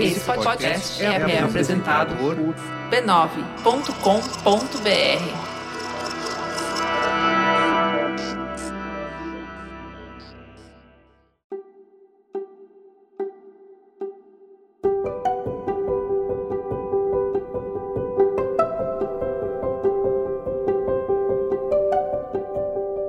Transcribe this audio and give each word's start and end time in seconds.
Esse 0.00 0.20
podcast 0.20 1.04
é, 1.04 1.08
é 1.08 1.42
apresentado 1.42 2.14
por 2.16 2.36
b9.com.br. 2.88 3.58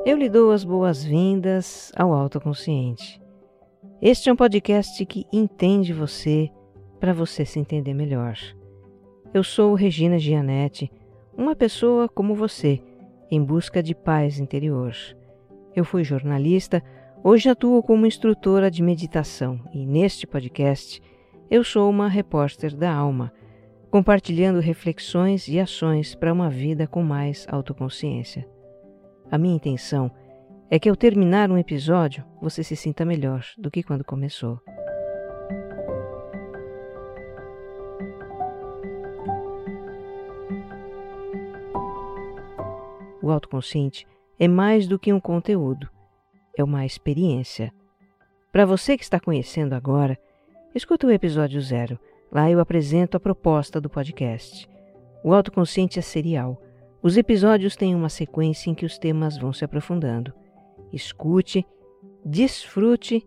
Eu 0.05 0.17
lhe 0.17 0.27
dou 0.27 0.51
as 0.51 0.63
boas-vindas 0.63 1.91
ao 1.95 2.11
Autoconsciente. 2.11 3.21
Este 4.01 4.29
é 4.29 4.33
um 4.33 4.35
podcast 4.35 5.05
que 5.05 5.27
entende 5.31 5.93
você 5.93 6.49
para 6.99 7.13
você 7.13 7.45
se 7.45 7.59
entender 7.59 7.93
melhor. 7.93 8.37
Eu 9.33 9.43
sou 9.43 9.73
Regina 9.73 10.19
Gianetti, 10.19 10.91
uma 11.35 11.55
pessoa 11.55 12.09
como 12.09 12.35
você, 12.35 12.81
em 13.31 13.43
busca 13.43 13.81
de 13.81 13.95
paz 13.95 14.39
interior. 14.39 14.93
Eu 15.75 15.85
fui 15.85 16.03
jornalista, 16.03 16.83
hoje 17.23 17.49
atuo 17.49 17.81
como 17.81 18.05
instrutora 18.05 18.69
de 18.69 18.81
meditação 18.81 19.59
e 19.73 19.85
neste 19.85 20.27
podcast 20.27 21.01
eu 21.49 21.63
sou 21.63 21.89
uma 21.89 22.07
repórter 22.07 22.75
da 22.75 22.93
alma, 22.93 23.31
compartilhando 23.89 24.59
reflexões 24.59 25.47
e 25.47 25.59
ações 25.59 26.13
para 26.13 26.33
uma 26.33 26.49
vida 26.49 26.85
com 26.85 27.01
mais 27.01 27.47
autoconsciência. 27.49 28.47
A 29.31 29.37
minha 29.37 29.55
intenção 29.55 30.11
é 30.69 30.77
que 30.77 30.89
ao 30.89 30.95
terminar 30.95 31.49
um 31.49 31.57
episódio 31.57 32.23
você 32.41 32.63
se 32.63 32.75
sinta 32.75 33.05
melhor 33.05 33.43
do 33.57 33.71
que 33.71 33.81
quando 33.81 34.03
começou. 34.03 34.59
O 43.29 43.31
autoconsciente 43.31 44.07
é 44.39 44.47
mais 44.47 44.87
do 44.87 44.97
que 44.97 45.13
um 45.13 45.19
conteúdo, 45.19 45.87
é 46.57 46.63
uma 46.63 46.83
experiência. 46.83 47.71
Para 48.51 48.65
você 48.65 48.97
que 48.97 49.03
está 49.03 49.19
conhecendo 49.19 49.73
agora, 49.73 50.17
escuta 50.73 51.05
o 51.05 51.11
episódio 51.11 51.61
zero. 51.61 51.99
Lá 52.31 52.49
eu 52.49 52.59
apresento 52.59 53.15
a 53.15 53.19
proposta 53.19 53.79
do 53.79 53.87
podcast. 53.87 54.67
O 55.23 55.31
autoconsciente 55.31 55.99
é 55.99 56.01
serial. 56.01 56.59
Os 57.03 57.17
episódios 57.17 57.75
têm 57.75 57.93
uma 57.93 58.09
sequência 58.09 58.71
em 58.71 58.73
que 58.73 58.83
os 58.83 58.97
temas 58.97 59.37
vão 59.37 59.53
se 59.53 59.63
aprofundando 59.63 60.33
escute, 60.91 61.63
desfrute 62.25 63.23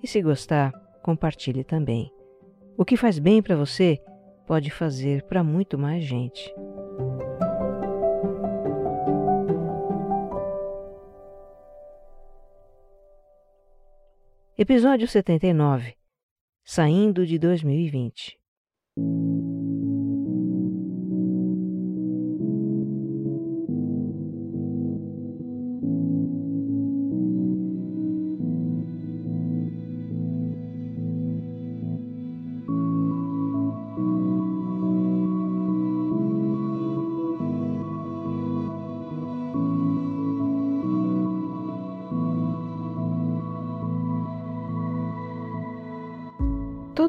e, 0.00 0.06
se 0.06 0.22
gostar, 0.22 0.70
compartilhe 1.02 1.64
também. 1.64 2.08
O 2.78 2.84
que 2.84 2.96
faz 2.96 3.18
bem 3.18 3.42
para 3.42 3.56
você 3.56 3.98
pode 4.46 4.70
fazer 4.70 5.24
para 5.24 5.42
muito 5.42 5.76
mais 5.76 6.04
gente. 6.04 6.54
Episódio 14.62 15.08
79 15.08 15.96
Saindo 16.62 17.24
de 17.24 17.38
2020 17.38 18.38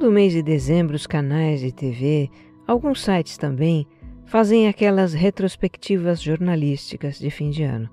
Todo 0.02 0.12
mês 0.12 0.34
de 0.34 0.42
dezembro, 0.42 0.96
os 0.96 1.06
canais 1.06 1.60
de 1.60 1.72
TV, 1.72 2.28
alguns 2.66 3.04
sites 3.04 3.38
também, 3.38 3.86
fazem 4.26 4.68
aquelas 4.68 5.14
retrospectivas 5.14 6.20
jornalísticas 6.20 7.20
de 7.20 7.30
fim 7.30 7.52
de 7.52 7.62
ano. 7.62 7.88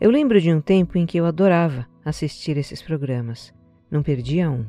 Eu 0.00 0.10
lembro 0.10 0.40
de 0.40 0.50
um 0.50 0.62
tempo 0.62 0.96
em 0.96 1.04
que 1.04 1.18
eu 1.18 1.26
adorava 1.26 1.86
assistir 2.02 2.56
esses 2.56 2.80
programas. 2.80 3.52
Não 3.90 4.02
perdia 4.02 4.50
um. 4.50 4.64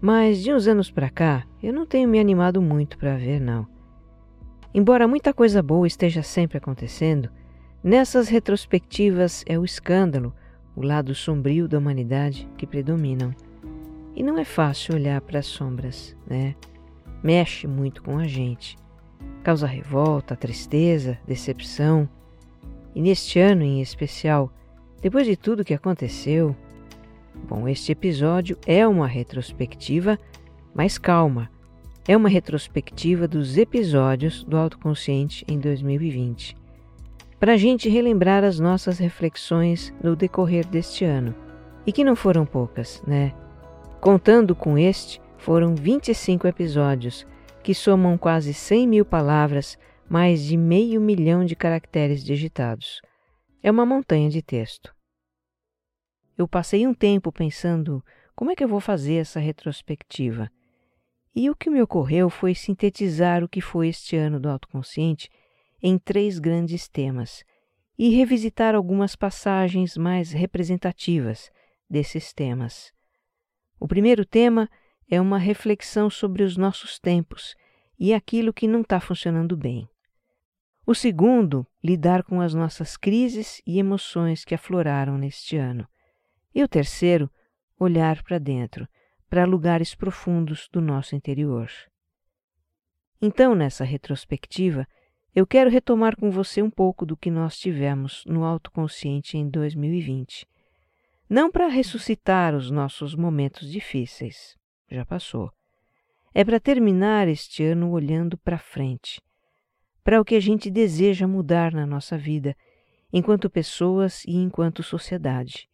Mas 0.00 0.42
de 0.42 0.52
uns 0.52 0.66
anos 0.66 0.90
para 0.90 1.08
cá, 1.08 1.46
eu 1.62 1.72
não 1.72 1.86
tenho 1.86 2.08
me 2.08 2.18
animado 2.18 2.60
muito 2.60 2.98
para 2.98 3.16
ver, 3.16 3.40
não. 3.40 3.64
Embora 4.74 5.06
muita 5.06 5.32
coisa 5.32 5.62
boa 5.62 5.86
esteja 5.86 6.24
sempre 6.24 6.58
acontecendo, 6.58 7.30
nessas 7.84 8.28
retrospectivas 8.28 9.44
é 9.46 9.56
o 9.56 9.64
escândalo, 9.64 10.34
o 10.74 10.82
lado 10.82 11.14
sombrio 11.14 11.68
da 11.68 11.78
humanidade 11.78 12.48
que 12.58 12.66
predominam. 12.66 13.32
E 14.14 14.22
não 14.22 14.38
é 14.38 14.44
fácil 14.44 14.94
olhar 14.94 15.20
para 15.20 15.38
as 15.38 15.46
sombras, 15.46 16.16
né? 16.26 16.54
Mexe 17.22 17.66
muito 17.66 18.02
com 18.02 18.18
a 18.18 18.26
gente. 18.26 18.76
Causa 19.42 19.66
revolta, 19.66 20.36
tristeza, 20.36 21.18
decepção. 21.26 22.08
E 22.94 23.00
neste 23.00 23.38
ano 23.38 23.62
em 23.62 23.80
especial, 23.80 24.52
depois 25.00 25.26
de 25.26 25.36
tudo 25.36 25.64
que 25.64 25.74
aconteceu, 25.74 26.54
bom, 27.48 27.66
este 27.66 27.92
episódio 27.92 28.58
é 28.66 28.86
uma 28.86 29.06
retrospectiva, 29.06 30.18
mas 30.74 30.98
calma, 30.98 31.50
é 32.06 32.16
uma 32.16 32.28
retrospectiva 32.28 33.26
dos 33.26 33.56
episódios 33.56 34.44
do 34.44 34.56
Autoconsciente 34.56 35.44
em 35.48 35.58
2020, 35.58 36.56
para 37.40 37.54
a 37.54 37.56
gente 37.56 37.88
relembrar 37.88 38.44
as 38.44 38.60
nossas 38.60 38.98
reflexões 38.98 39.92
no 40.02 40.14
decorrer 40.14 40.66
deste 40.66 41.04
ano, 41.04 41.34
e 41.86 41.92
que 41.92 42.04
não 42.04 42.14
foram 42.14 42.44
poucas, 42.44 43.02
né? 43.06 43.32
Contando 44.02 44.56
com 44.56 44.76
este, 44.76 45.22
foram 45.38 45.76
25 45.76 46.48
episódios, 46.48 47.24
que 47.62 47.72
somam 47.72 48.18
quase 48.18 48.52
100 48.52 48.88
mil 48.88 49.04
palavras, 49.04 49.78
mais 50.10 50.42
de 50.42 50.56
meio 50.56 51.00
milhão 51.00 51.44
de 51.44 51.54
caracteres 51.54 52.24
digitados. 52.24 53.00
É 53.62 53.70
uma 53.70 53.86
montanha 53.86 54.28
de 54.28 54.42
texto. 54.42 54.92
Eu 56.36 56.48
passei 56.48 56.84
um 56.84 56.92
tempo 56.92 57.30
pensando 57.30 58.04
como 58.34 58.50
é 58.50 58.56
que 58.56 58.64
eu 58.64 58.68
vou 58.68 58.80
fazer 58.80 59.18
essa 59.18 59.38
retrospectiva. 59.38 60.50
E 61.32 61.48
o 61.48 61.54
que 61.54 61.70
me 61.70 61.80
ocorreu 61.80 62.28
foi 62.28 62.56
sintetizar 62.56 63.44
o 63.44 63.48
que 63.48 63.60
foi 63.60 63.86
este 63.86 64.16
ano 64.16 64.40
do 64.40 64.48
autoconsciente 64.48 65.30
em 65.80 65.96
três 65.96 66.40
grandes 66.40 66.88
temas 66.88 67.44
e 67.96 68.08
revisitar 68.16 68.74
algumas 68.74 69.14
passagens 69.14 69.96
mais 69.96 70.32
representativas 70.32 71.52
desses 71.88 72.32
temas. 72.32 72.92
O 73.82 73.88
primeiro 73.88 74.24
tema 74.24 74.70
é 75.10 75.20
uma 75.20 75.38
reflexão 75.38 76.08
sobre 76.08 76.44
os 76.44 76.56
nossos 76.56 77.00
tempos 77.00 77.56
e 77.98 78.14
aquilo 78.14 78.52
que 78.52 78.68
não 78.68 78.82
está 78.82 79.00
funcionando 79.00 79.56
bem. 79.56 79.88
O 80.86 80.94
segundo, 80.94 81.66
lidar 81.82 82.22
com 82.22 82.40
as 82.40 82.54
nossas 82.54 82.96
crises 82.96 83.60
e 83.66 83.80
emoções 83.80 84.44
que 84.44 84.54
afloraram 84.54 85.18
neste 85.18 85.56
ano. 85.56 85.84
E 86.54 86.62
o 86.62 86.68
terceiro, 86.68 87.28
olhar 87.76 88.22
para 88.22 88.38
dentro, 88.38 88.86
para 89.28 89.44
lugares 89.44 89.96
profundos 89.96 90.68
do 90.72 90.80
nosso 90.80 91.16
interior. 91.16 91.68
Então, 93.20 93.52
nessa 93.52 93.82
retrospectiva, 93.82 94.86
eu 95.34 95.44
quero 95.44 95.68
retomar 95.68 96.14
com 96.16 96.30
você 96.30 96.62
um 96.62 96.70
pouco 96.70 97.04
do 97.04 97.16
que 97.16 97.32
nós 97.32 97.58
tivemos 97.58 98.22
no 98.26 98.44
autoconsciente 98.44 99.36
em 99.36 99.50
2020 99.50 100.46
não 101.32 101.50
para 101.50 101.66
ressuscitar 101.66 102.54
os 102.54 102.70
nossos 102.70 103.14
momentos 103.14 103.72
difíceis, 103.72 104.54
já 104.90 105.02
passou. 105.02 105.50
É 106.34 106.44
para 106.44 106.60
terminar 106.60 107.26
este 107.26 107.64
ano 107.64 107.90
olhando 107.90 108.36
para 108.36 108.58
frente, 108.58 109.18
para 110.04 110.20
o 110.20 110.26
que 110.26 110.34
a 110.34 110.40
gente 110.40 110.70
deseja 110.70 111.26
mudar 111.26 111.72
na 111.72 111.86
nossa 111.86 112.18
vida, 112.18 112.54
enquanto 113.10 113.48
pessoas 113.48 114.26
e 114.26 114.36
enquanto 114.36 114.82
sociedade. 114.82 115.70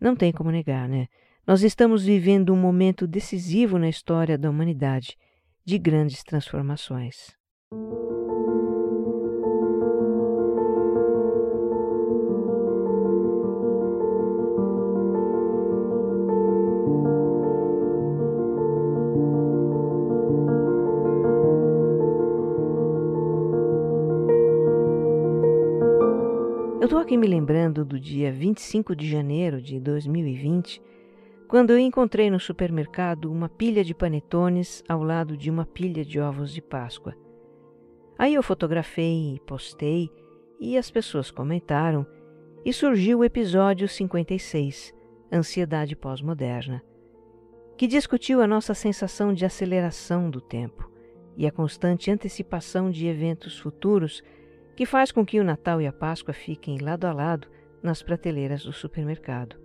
Não 0.00 0.16
tem 0.16 0.32
como 0.32 0.50
negar, 0.50 0.88
né? 0.88 1.08
Nós 1.46 1.62
estamos 1.62 2.06
vivendo 2.06 2.50
um 2.50 2.58
momento 2.58 3.06
decisivo 3.06 3.78
na 3.78 3.90
história 3.90 4.38
da 4.38 4.48
humanidade, 4.48 5.14
de 5.62 5.76
grandes 5.76 6.24
transformações. 6.24 7.36
Eu 26.84 26.86
estou 26.86 27.00
aqui 27.00 27.16
me 27.16 27.26
lembrando 27.26 27.82
do 27.82 27.98
dia 27.98 28.30
25 28.30 28.94
de 28.94 29.08
janeiro 29.08 29.58
de 29.58 29.80
2020, 29.80 30.82
quando 31.48 31.70
eu 31.70 31.78
encontrei 31.78 32.30
no 32.30 32.38
supermercado 32.38 33.32
uma 33.32 33.48
pilha 33.48 33.82
de 33.82 33.94
panetones 33.94 34.84
ao 34.86 35.02
lado 35.02 35.34
de 35.34 35.50
uma 35.50 35.64
pilha 35.64 36.04
de 36.04 36.20
ovos 36.20 36.52
de 36.52 36.60
Páscoa. 36.60 37.16
Aí 38.18 38.34
eu 38.34 38.42
fotografei 38.42 39.36
e 39.36 39.40
postei, 39.46 40.10
e 40.60 40.76
as 40.76 40.90
pessoas 40.90 41.30
comentaram, 41.30 42.06
e 42.62 42.70
surgiu 42.70 43.20
o 43.20 43.24
episódio 43.24 43.88
56, 43.88 44.92
Ansiedade 45.32 45.96
Pós-Moderna, 45.96 46.82
que 47.78 47.86
discutiu 47.86 48.42
a 48.42 48.46
nossa 48.46 48.74
sensação 48.74 49.32
de 49.32 49.46
aceleração 49.46 50.28
do 50.28 50.38
tempo 50.38 50.92
e 51.34 51.46
a 51.46 51.50
constante 51.50 52.10
antecipação 52.10 52.90
de 52.90 53.06
eventos 53.06 53.58
futuros 53.58 54.22
que 54.76 54.84
faz 54.86 55.12
com 55.12 55.24
que 55.24 55.38
o 55.38 55.44
Natal 55.44 55.80
e 55.80 55.86
a 55.86 55.92
Páscoa 55.92 56.34
fiquem 56.34 56.78
lado 56.78 57.04
a 57.04 57.12
lado 57.12 57.48
nas 57.82 58.02
prateleiras 58.02 58.64
do 58.64 58.72
supermercado. 58.72 59.56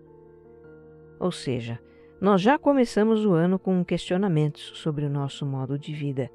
Ou 1.20 1.32
seja, 1.32 1.80
nós 2.22 2.42
já 2.42 2.58
começamos 2.58 3.26
o 3.26 3.34
ano 3.34 3.58
com 3.58 3.84
questionamentos 3.84 4.72
sobre 4.76 5.06
o 5.06 5.10
nosso 5.10 5.46
modo 5.46 5.80
de 5.80 5.94
vida, 5.94 6.30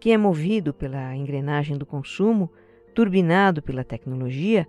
que 0.00 0.10
é 0.10 0.18
movido 0.18 0.72
pela 0.72 1.14
engrenagem 1.14 1.76
do 1.76 1.84
consumo, 1.84 2.50
turbinado 2.94 3.62
pela 3.62 3.84
tecnologia 3.84 4.66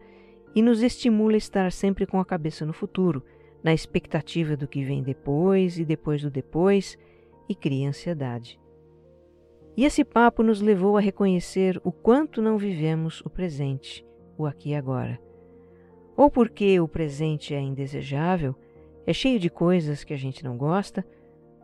e 0.53 0.61
nos 0.61 0.81
estimula 0.81 1.35
a 1.35 1.37
estar 1.37 1.71
sempre 1.71 2.05
com 2.05 2.19
a 2.19 2.25
cabeça 2.25 2.65
no 2.65 2.73
futuro, 2.73 3.23
na 3.63 3.73
expectativa 3.73 4.55
do 4.55 4.67
que 4.67 4.83
vem 4.83 5.01
depois 5.01 5.77
e 5.77 5.85
depois 5.85 6.21
do 6.21 6.29
depois, 6.29 6.97
e 7.47 7.55
cria 7.55 7.89
ansiedade. 7.89 8.59
E 9.79 9.85
esse 9.85 10.03
papo 10.03 10.43
nos 10.43 10.59
levou 10.59 10.97
a 10.97 10.99
reconhecer 10.99 11.79
o 11.85 11.89
quanto 11.89 12.41
não 12.41 12.57
vivemos 12.57 13.21
o 13.21 13.29
presente, 13.29 14.05
o 14.37 14.45
aqui 14.45 14.71
e 14.71 14.75
agora. 14.75 15.17
Ou 16.17 16.29
porque 16.29 16.77
o 16.81 16.85
presente 16.85 17.55
é 17.55 17.61
indesejável, 17.61 18.53
é 19.07 19.13
cheio 19.13 19.39
de 19.39 19.49
coisas 19.49 20.03
que 20.03 20.13
a 20.13 20.17
gente 20.17 20.43
não 20.43 20.57
gosta, 20.57 21.07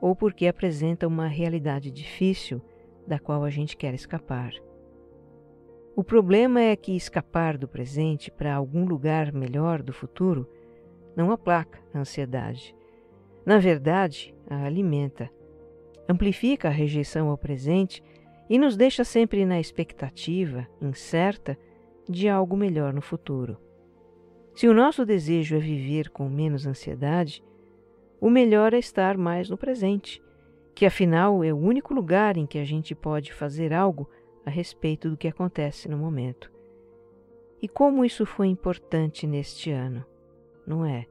ou 0.01 0.15
porque 0.15 0.47
apresenta 0.47 1.05
uma 1.05 1.27
realidade 1.27 1.91
difícil 1.91 2.61
da 3.05 3.19
qual 3.19 3.43
a 3.43 3.49
gente 3.49 3.75
quer 3.75 3.93
escapar. 3.93 4.53
O 5.93 6.01
problema 6.01 6.61
é 6.61 6.73
que 6.73 6.95
escapar 6.95 7.57
do 7.57 7.67
presente 7.67 8.31
para 8.31 8.55
algum 8.55 8.85
lugar 8.85 9.33
melhor 9.33 9.83
do 9.83 9.91
futuro 9.91 10.49
não 11.17 11.31
aplaca 11.31 11.81
a 11.93 11.99
ansiedade. 11.99 12.73
Na 13.45 13.59
verdade, 13.59 14.33
a 14.49 14.63
alimenta. 14.63 15.29
Amplifica 16.07 16.67
a 16.67 16.71
rejeição 16.71 17.29
ao 17.29 17.37
presente 17.37 18.03
e 18.49 18.57
nos 18.57 18.77
deixa 18.77 19.03
sempre 19.03 19.45
na 19.45 19.59
expectativa, 19.59 20.67
incerta, 20.81 21.57
de 22.07 22.29
algo 22.29 22.55
melhor 22.55 22.93
no 22.93 23.01
futuro. 23.01 23.57
Se 24.53 24.67
o 24.67 24.73
nosso 24.73 25.05
desejo 25.05 25.55
é 25.55 25.59
viver 25.59 26.09
com 26.09 26.29
menos 26.29 26.67
ansiedade, 26.67 27.43
o 28.21 28.29
melhor 28.29 28.73
é 28.73 28.77
estar 28.77 29.17
mais 29.17 29.49
no 29.49 29.57
presente, 29.57 30.21
que 30.73 30.85
afinal 30.85 31.43
é 31.43 31.53
o 31.53 31.57
único 31.57 31.93
lugar 31.93 32.37
em 32.37 32.45
que 32.45 32.59
a 32.59 32.63
gente 32.63 32.93
pode 32.93 33.33
fazer 33.33 33.73
algo 33.73 34.09
a 34.45 34.49
respeito 34.49 35.09
do 35.09 35.17
que 35.17 35.27
acontece 35.27 35.89
no 35.89 35.97
momento. 35.97 36.51
E 37.61 37.67
como 37.67 38.05
isso 38.05 38.25
foi 38.25 38.47
importante 38.47 39.25
neste 39.25 39.71
ano, 39.71 40.05
não 40.67 40.85
é? 40.85 41.05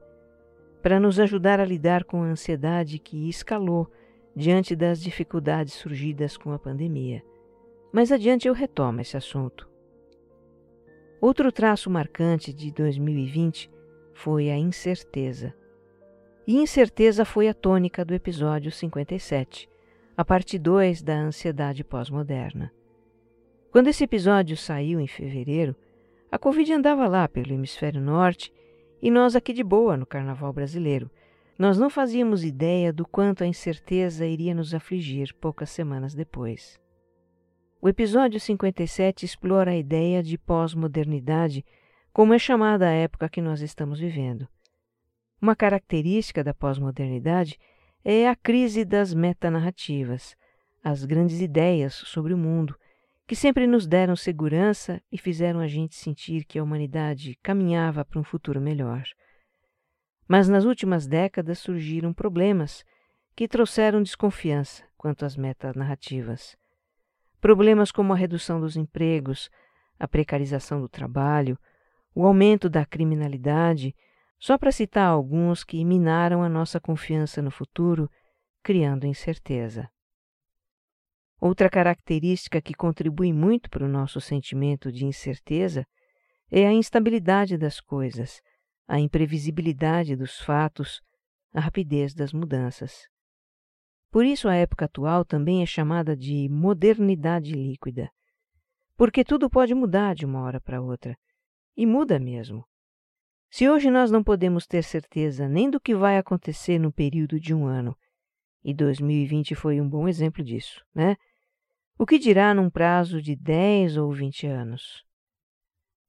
Para 0.81 0.99
nos 0.99 1.19
ajudar 1.19 1.59
a 1.59 1.65
lidar 1.65 2.03
com 2.03 2.23
a 2.23 2.27
ansiedade 2.27 2.97
que 2.97 3.27
escalou 3.27 3.91
diante 4.35 4.75
das 4.75 5.01
dificuldades 5.01 5.73
surgidas 5.73 6.35
com 6.35 6.51
a 6.51 6.59
pandemia. 6.59 7.23
Mas 7.91 8.11
adiante 8.11 8.47
eu 8.47 8.53
retomo 8.53 9.01
esse 9.01 9.15
assunto. 9.15 9.69
Outro 11.21 11.51
traço 11.51 11.89
marcante 11.89 12.51
de 12.51 12.71
2020 12.71 13.71
foi 14.13 14.49
a 14.49 14.57
incerteza. 14.57 15.53
E 16.45 16.57
incerteza 16.57 17.25
foi 17.25 17.47
a 17.47 17.53
tônica 17.53 18.03
do 18.03 18.13
episódio 18.13 18.71
57, 18.71 19.69
a 20.15 20.23
parte 20.23 20.59
2 20.59 21.01
da 21.01 21.15
ansiedade 21.15 21.83
pós-moderna. 21.83 22.71
Quando 23.71 23.87
esse 23.87 24.03
episódio 24.03 24.55
saiu 24.55 24.99
em 24.99 25.07
fevereiro, 25.07 25.75
a 26.31 26.37
Covid 26.37 26.71
andava 26.73 27.07
lá 27.07 27.27
pelo 27.27 27.53
hemisfério 27.53 28.01
norte 28.01 28.53
e 29.01 29.09
nós 29.09 29.35
aqui 29.35 29.53
de 29.53 29.63
boa 29.63 29.97
no 29.97 30.05
carnaval 30.05 30.51
brasileiro. 30.51 31.09
Nós 31.57 31.77
não 31.77 31.89
fazíamos 31.89 32.43
ideia 32.43 32.91
do 32.91 33.07
quanto 33.07 33.41
a 33.41 33.47
incerteza 33.47 34.25
iria 34.25 34.53
nos 34.53 34.73
afligir 34.73 35.33
poucas 35.35 35.69
semanas 35.69 36.13
depois. 36.13 36.77
O 37.81 37.87
episódio 37.87 38.41
57 38.41 39.25
explora 39.25 39.71
a 39.71 39.77
ideia 39.77 40.21
de 40.21 40.37
pós-modernidade, 40.37 41.63
como 42.11 42.33
é 42.33 42.39
chamada 42.39 42.87
a 42.87 42.91
época 42.91 43.29
que 43.29 43.41
nós 43.41 43.61
estamos 43.61 43.99
vivendo. 43.99 44.45
Uma 45.41 45.55
característica 45.55 46.43
da 46.43 46.53
pós-modernidade 46.53 47.57
é 48.03 48.27
a 48.27 48.35
crise 48.35 48.83
das 48.83 49.13
metanarrativas, 49.13 50.35
as 50.83 51.05
grandes 51.05 51.39
ideias 51.39 51.93
sobre 51.93 52.33
o 52.33 52.37
mundo, 52.37 52.75
que 53.25 53.35
sempre 53.35 53.65
nos 53.65 53.87
deram 53.87 54.15
segurança 54.15 55.01
e 55.09 55.17
fizeram 55.17 55.61
a 55.61 55.67
gente 55.67 55.95
sentir 55.95 56.43
que 56.43 56.59
a 56.59 56.63
humanidade 56.63 57.39
caminhava 57.41 58.03
para 58.03 58.19
um 58.19 58.23
futuro 58.23 58.59
melhor. 58.59 59.03
Mas 60.27 60.49
nas 60.49 60.65
últimas 60.65 61.05
décadas 61.05 61.59
surgiram 61.59 62.13
problemas 62.13 62.83
que 63.35 63.47
trouxeram 63.47 64.01
desconfiança 64.01 64.83
quanto 64.97 65.25
às 65.25 65.35
metanarrativas. 65.35 66.57
Problemas 67.39 67.91
como 67.91 68.13
a 68.13 68.15
redução 68.15 68.59
dos 68.59 68.75
empregos, 68.75 69.49
a 69.99 70.07
precarização 70.07 70.81
do 70.81 70.89
trabalho, 70.89 71.59
o 72.13 72.25
aumento 72.25 72.69
da 72.69 72.85
criminalidade, 72.85 73.93
só 74.39 74.57
para 74.57 74.71
citar 74.71 75.07
alguns 75.07 75.63
que 75.63 75.83
minaram 75.83 76.41
a 76.41 76.49
nossa 76.49 76.79
confiança 76.79 77.41
no 77.41 77.51
futuro, 77.51 78.09
criando 78.63 79.05
incerteza. 79.05 79.89
Outra 81.39 81.69
característica 81.69 82.61
que 82.61 82.73
contribui 82.73 83.31
muito 83.33 83.69
para 83.69 83.85
o 83.85 83.89
nosso 83.89 84.21
sentimento 84.21 84.91
de 84.91 85.05
incerteza 85.05 85.85
é 86.49 86.65
a 86.65 86.73
instabilidade 86.73 87.57
das 87.57 87.79
coisas, 87.79 88.41
a 88.87 88.99
imprevisibilidade 88.99 90.15
dos 90.15 90.39
fatos, 90.39 91.01
a 91.53 91.59
rapidez 91.59 92.13
das 92.13 92.31
mudanças. 92.31 93.07
Por 94.11 94.25
isso, 94.25 94.47
a 94.47 94.55
época 94.55 94.85
atual 94.85 95.25
também 95.25 95.61
é 95.61 95.65
chamada 95.65 96.15
de 96.15 96.47
modernidade 96.49 97.53
líquida, 97.53 98.09
porque 98.95 99.23
tudo 99.23 99.49
pode 99.49 99.73
mudar 99.73 100.15
de 100.15 100.25
uma 100.25 100.41
hora 100.41 100.61
para 100.61 100.81
outra, 100.81 101.17
e 101.75 101.85
muda 101.85 102.19
mesmo. 102.19 102.65
Se 103.49 103.69
hoje 103.69 103.89
nós 103.89 104.11
não 104.11 104.23
podemos 104.23 104.65
ter 104.65 104.83
certeza 104.83 105.47
nem 105.47 105.69
do 105.69 105.79
que 105.79 105.95
vai 105.95 106.17
acontecer 106.17 106.79
no 106.79 106.91
período 106.91 107.39
de 107.39 107.53
um 107.53 107.65
ano, 107.65 107.97
e 108.63 108.73
2020 108.73 109.53
foi 109.55 109.79
um 109.79 109.87
bom 109.87 110.07
exemplo 110.07 110.43
disso, 110.43 110.83
né? 110.93 111.15
O 111.97 112.05
que 112.05 112.19
dirá 112.19 112.53
num 112.53 112.69
prazo 112.69 113.21
de 113.21 113.35
10 113.35 113.95
ou 113.95 114.11
20 114.11 114.47
anos? 114.47 115.05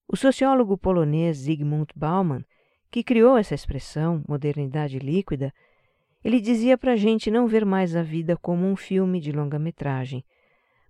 O 0.08 0.16
sociólogo 0.16 0.78
polonês 0.78 1.38
Zygmunt 1.38 1.90
Bauman, 1.94 2.44
que 2.96 3.04
criou 3.04 3.36
essa 3.36 3.54
expressão, 3.54 4.24
modernidade 4.26 4.98
líquida, 4.98 5.52
ele 6.24 6.40
dizia 6.40 6.78
para 6.78 6.92
a 6.92 6.96
gente 6.96 7.30
não 7.30 7.46
ver 7.46 7.62
mais 7.62 7.94
a 7.94 8.02
vida 8.02 8.38
como 8.38 8.64
um 8.64 8.74
filme 8.74 9.20
de 9.20 9.32
longa-metragem, 9.32 10.24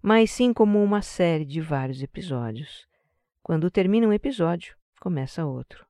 mas 0.00 0.30
sim 0.30 0.52
como 0.52 0.80
uma 0.80 1.02
série 1.02 1.44
de 1.44 1.60
vários 1.60 2.00
episódios. 2.00 2.86
Quando 3.42 3.72
termina 3.72 4.06
um 4.06 4.12
episódio, 4.12 4.76
começa 5.00 5.44
outro. 5.44 5.84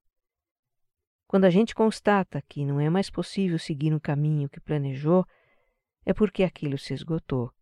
Quando 1.29 1.45
a 1.45 1.51
gente 1.51 1.75
constata 1.75 2.43
que 2.49 2.65
não 2.65 2.81
é 2.81 2.89
mais 2.89 3.11
possível 3.11 3.59
seguir 3.59 3.93
um 3.93 3.99
caminho 3.99 4.49
que 4.49 4.59
planejou, 4.59 5.23
é 6.07 6.15
porque 6.15 6.43
aquilo 6.43 6.79
se 6.79 6.95
esgotou. 6.95 7.53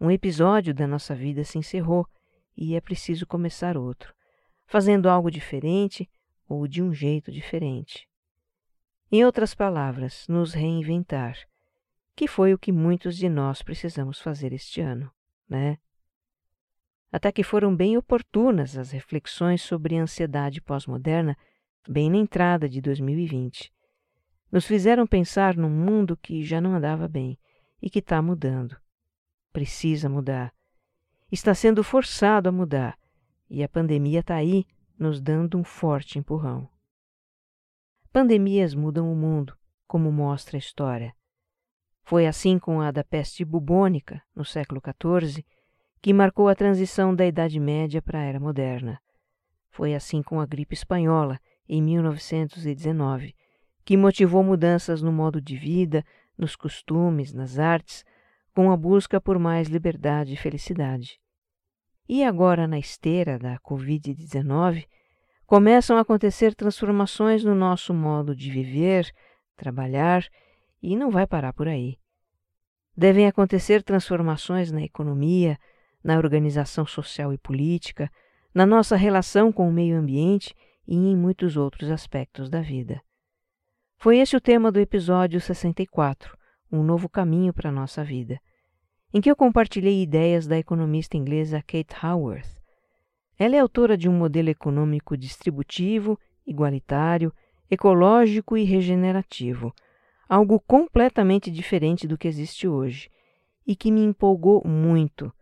Um 0.00 0.10
episódio 0.10 0.74
da 0.74 0.88
nossa 0.88 1.14
vida 1.14 1.44
se 1.44 1.58
encerrou 1.58 2.08
e 2.56 2.74
é 2.74 2.80
preciso 2.80 3.24
começar 3.24 3.76
outro, 3.76 4.12
fazendo 4.66 5.08
algo 5.08 5.30
diferente 5.30 6.10
ou 6.48 6.66
de 6.66 6.82
um 6.82 6.92
jeito 6.92 7.30
diferente. 7.30 8.08
Em 9.12 9.24
outras 9.24 9.54
palavras, 9.54 10.26
nos 10.28 10.54
reinventar, 10.54 11.36
que 12.16 12.26
foi 12.26 12.52
o 12.52 12.58
que 12.58 12.72
muitos 12.72 13.16
de 13.16 13.28
nós 13.28 13.62
precisamos 13.62 14.20
fazer 14.20 14.52
este 14.52 14.80
ano, 14.80 15.10
né? 15.48 15.78
Até 17.10 17.32
que 17.32 17.42
foram 17.42 17.74
bem 17.74 17.96
oportunas 17.96 18.76
as 18.76 18.90
reflexões 18.90 19.62
sobre 19.62 19.96
a 19.96 20.02
ansiedade 20.02 20.60
pós-moderna, 20.60 21.36
bem 21.88 22.10
na 22.10 22.18
entrada 22.18 22.68
de 22.68 22.80
2020. 22.80 23.72
Nos 24.50 24.66
fizeram 24.66 25.06
pensar 25.06 25.56
num 25.56 25.70
mundo 25.70 26.16
que 26.16 26.42
já 26.42 26.60
não 26.60 26.74
andava 26.74 27.08
bem 27.08 27.38
e 27.80 27.88
que 27.88 28.00
está 28.00 28.20
mudando. 28.20 28.76
Precisa 29.52 30.08
mudar. 30.08 30.52
Está 31.30 31.54
sendo 31.54 31.82
forçado 31.82 32.48
a 32.48 32.52
mudar 32.52 32.98
e 33.48 33.62
a 33.62 33.68
pandemia 33.68 34.20
está 34.20 34.34
aí 34.34 34.66
nos 34.98 35.20
dando 35.20 35.56
um 35.56 35.64
forte 35.64 36.18
empurrão. 36.18 36.68
Pandemias 38.12 38.74
mudam 38.74 39.12
o 39.12 39.14
mundo, 39.14 39.56
como 39.86 40.10
mostra 40.10 40.56
a 40.56 40.58
história. 40.58 41.14
Foi 42.02 42.26
assim 42.26 42.58
com 42.58 42.80
a 42.80 42.90
da 42.90 43.04
peste 43.04 43.44
bubônica, 43.44 44.20
no 44.34 44.44
século 44.44 44.80
XIV, 44.80 45.44
que 46.00 46.12
marcou 46.12 46.48
a 46.48 46.54
transição 46.54 47.14
da 47.14 47.26
Idade 47.26 47.60
Média 47.60 48.00
para 48.00 48.18
a 48.18 48.22
Era 48.22 48.40
Moderna. 48.40 49.00
Foi 49.70 49.94
assim 49.94 50.22
com 50.22 50.40
a 50.40 50.46
gripe 50.46 50.74
espanhola, 50.74 51.38
em 51.68 51.82
1919, 51.82 53.34
que 53.84 53.96
motivou 53.96 54.42
mudanças 54.42 55.02
no 55.02 55.12
modo 55.12 55.40
de 55.40 55.56
vida, 55.56 56.04
nos 56.36 56.56
costumes, 56.56 57.32
nas 57.32 57.58
artes, 57.58 58.04
com 58.54 58.72
a 58.72 58.76
busca 58.76 59.20
por 59.20 59.38
mais 59.38 59.68
liberdade 59.68 60.32
e 60.32 60.36
felicidade. 60.36 61.20
E 62.08 62.24
agora, 62.24 62.66
na 62.66 62.78
esteira 62.78 63.38
da 63.38 63.58
Covid-19, 63.58 64.86
começam 65.44 65.98
a 65.98 66.00
acontecer 66.00 66.54
transformações 66.54 67.44
no 67.44 67.54
nosso 67.54 67.92
modo 67.92 68.34
de 68.34 68.50
viver, 68.50 69.12
trabalhar, 69.56 70.26
e 70.82 70.96
não 70.96 71.10
vai 71.10 71.26
parar 71.26 71.52
por 71.52 71.68
aí. 71.68 71.98
Devem 72.96 73.26
acontecer 73.26 73.82
transformações 73.82 74.72
na 74.72 74.82
economia, 74.82 75.58
na 76.02 76.16
organização 76.16 76.86
social 76.86 77.32
e 77.32 77.38
política, 77.38 78.10
na 78.54 78.64
nossa 78.64 78.96
relação 78.96 79.52
com 79.52 79.68
o 79.68 79.72
meio 79.72 79.98
ambiente 79.98 80.54
e 80.86 80.96
em 80.96 81.16
muitos 81.16 81.56
outros 81.56 81.90
aspectos 81.90 82.48
da 82.48 82.62
vida. 82.62 83.02
Foi 83.98 84.18
esse 84.18 84.36
o 84.36 84.40
tema 84.40 84.72
do 84.72 84.80
episódio 84.80 85.40
64, 85.40 86.36
Um 86.72 86.82
Novo 86.82 87.08
Caminho 87.08 87.52
para 87.52 87.68
a 87.68 87.72
Nossa 87.72 88.02
Vida, 88.02 88.40
em 89.12 89.20
que 89.20 89.30
eu 89.30 89.36
compartilhei 89.36 90.02
ideias 90.02 90.46
da 90.46 90.58
economista 90.58 91.16
inglesa 91.16 91.62
Kate 91.62 91.94
Howarth. 92.04 92.58
Ela 93.38 93.56
é 93.56 93.58
autora 93.58 93.96
de 93.96 94.08
um 94.08 94.12
modelo 94.12 94.50
econômico 94.50 95.16
distributivo, 95.16 96.18
igualitário, 96.46 97.32
ecológico 97.70 98.56
e 98.56 98.64
regenerativo, 98.64 99.74
algo 100.28 100.60
completamente 100.60 101.50
diferente 101.50 102.06
do 102.06 102.18
que 102.18 102.28
existe 102.28 102.66
hoje 102.66 103.10
e 103.66 103.76
que 103.76 103.90
me 103.90 104.02
empolgou 104.02 104.66
muito. 104.66 105.32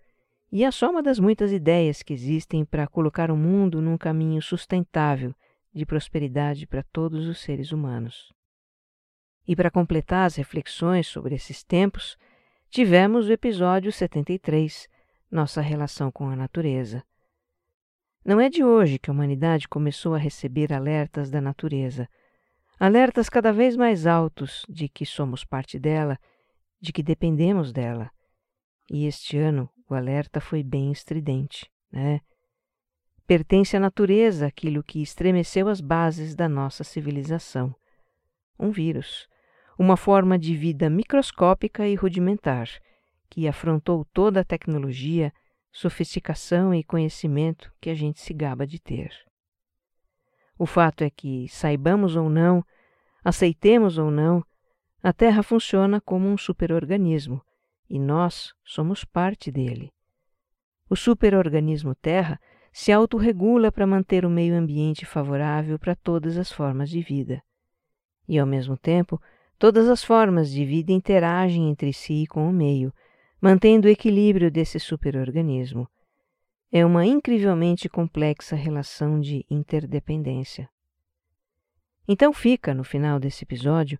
E 0.51 0.65
é 0.65 0.71
só 0.71 0.91
uma 0.91 1.03
das 1.03 1.19
muitas 1.19 1.53
ideias 1.53 2.03
que 2.03 2.13
existem 2.13 2.65
para 2.65 2.87
colocar 2.87 3.31
o 3.31 3.37
mundo 3.37 3.81
num 3.81 3.99
caminho 3.99 4.41
sustentável 4.41 5.35
de 5.73 5.85
prosperidade 5.85 6.67
para 6.67 6.83
todos 6.85 7.27
os 7.27 7.41
seres 7.41 7.73
humanos. 7.73 8.33
E 9.47 9.55
para 9.55 9.71
completar 9.71 10.27
as 10.27 10.37
reflexões 10.37 11.07
sobre 11.07 11.35
esses 11.35 11.63
tempos, 11.63 12.17
tivemos 12.71 13.29
o 13.29 13.33
episódio 13.33 13.93
73, 13.93 14.89
Nossa 15.31 15.61
Relação 15.61 16.11
com 16.11 16.29
a 16.29 16.37
Natureza. 16.37 17.03
Não 18.25 18.41
é 18.41 18.49
de 18.49 18.65
hoje 18.65 18.99
que 18.99 19.09
a 19.09 19.13
humanidade 19.13 19.69
começou 19.69 20.15
a 20.15 20.19
receber 20.19 20.73
alertas 20.73 21.31
da 21.31 21.41
natureza, 21.41 22.09
alertas 22.79 23.29
cada 23.29 23.53
vez 23.53 23.77
mais 23.77 24.07
altos 24.07 24.65
de 24.69 24.89
que 24.89 25.07
somos 25.07 25.45
parte 25.45 25.79
dela, 25.79 26.19
de 26.81 26.93
que 26.93 27.03
dependemos 27.03 27.73
dela. 27.73 28.11
E 28.91 29.07
este 29.07 29.39
ano 29.39 29.71
o 29.89 29.95
alerta 29.95 30.41
foi 30.41 30.63
bem 30.63 30.91
estridente, 30.91 31.71
né? 31.91 32.21
Pertence 33.27 33.77
à 33.77 33.81
natureza 33.81 34.47
aquilo 34.47 34.85
que 34.85 35.03
estremeceu 35.03 35.69
as 35.69 35.81
bases 35.81 36.35
da 36.35 36.49
nossa 36.49 36.85
civilização. 36.85 37.75
Um 38.59 38.71
vírus, 38.71 39.29
uma 39.79 39.97
forma 39.97 40.39
de 40.39 40.57
vida 40.57 40.89
microscópica 40.89 41.87
e 41.87 41.95
rudimentar, 41.95 42.69
que 43.29 43.47
afrontou 43.47 44.05
toda 44.13 44.41
a 44.41 44.45
tecnologia, 44.45 45.33
sofisticação 45.71 46.75
e 46.75 46.83
conhecimento 46.83 47.73
que 47.81 47.91
a 47.91 47.95
gente 47.95 48.21
se 48.21 48.33
gaba 48.33 48.67
de 48.67 48.81
ter. 48.81 49.11
O 50.59 50.65
fato 50.65 51.05
é 51.05 51.11
que, 51.11 51.47
saibamos 51.49 52.17
ou 52.17 52.31
não, 52.31 52.65
aceitemos 53.23 53.99
ou 53.99 54.11
não, 54.11 54.43
a 55.03 55.13
Terra 55.13 55.43
funciona 55.43 56.01
como 56.01 56.27
um 56.27 56.39
superorganismo 56.39 57.43
e 57.89 57.99
nós 57.99 58.55
somos 58.65 59.05
parte 59.05 59.53
dele. 59.53 59.93
O 60.89 60.97
superorganismo 60.97 61.95
Terra 61.95 62.41
se 62.73 62.93
autorregula 62.93 63.71
para 63.71 63.87
manter 63.87 64.25
o 64.25 64.31
meio 64.31 64.55
ambiente 64.55 65.05
favorável 65.05 65.79
para 65.79 65.95
todas 65.95 66.39
as 66.39 66.51
formas 66.51 66.89
de 66.89 67.01
vida. 67.01 67.43
E, 68.29 68.39
ao 68.39 68.47
mesmo 68.47 68.77
tempo, 68.77 69.21
Todas 69.59 69.89
as 69.89 70.05
formas 70.05 70.51
de 70.51 70.67
vida 70.67 70.93
interagem 70.93 71.71
entre 71.71 71.91
si 71.91 72.25
e 72.25 72.27
com 72.27 72.47
o 72.47 72.53
meio, 72.53 72.93
mantendo 73.41 73.89
o 73.89 73.91
equilíbrio 73.91 74.51
desse 74.51 74.79
superorganismo. 74.79 75.89
É 76.71 76.85
uma 76.85 77.07
incrivelmente 77.07 77.89
complexa 77.89 78.55
relação 78.55 79.19
de 79.19 79.47
interdependência. 79.49 80.69
Então 82.07 82.35
fica, 82.35 82.75
no 82.75 82.85
final 82.85 83.19
desse 83.19 83.45
episódio, 83.45 83.99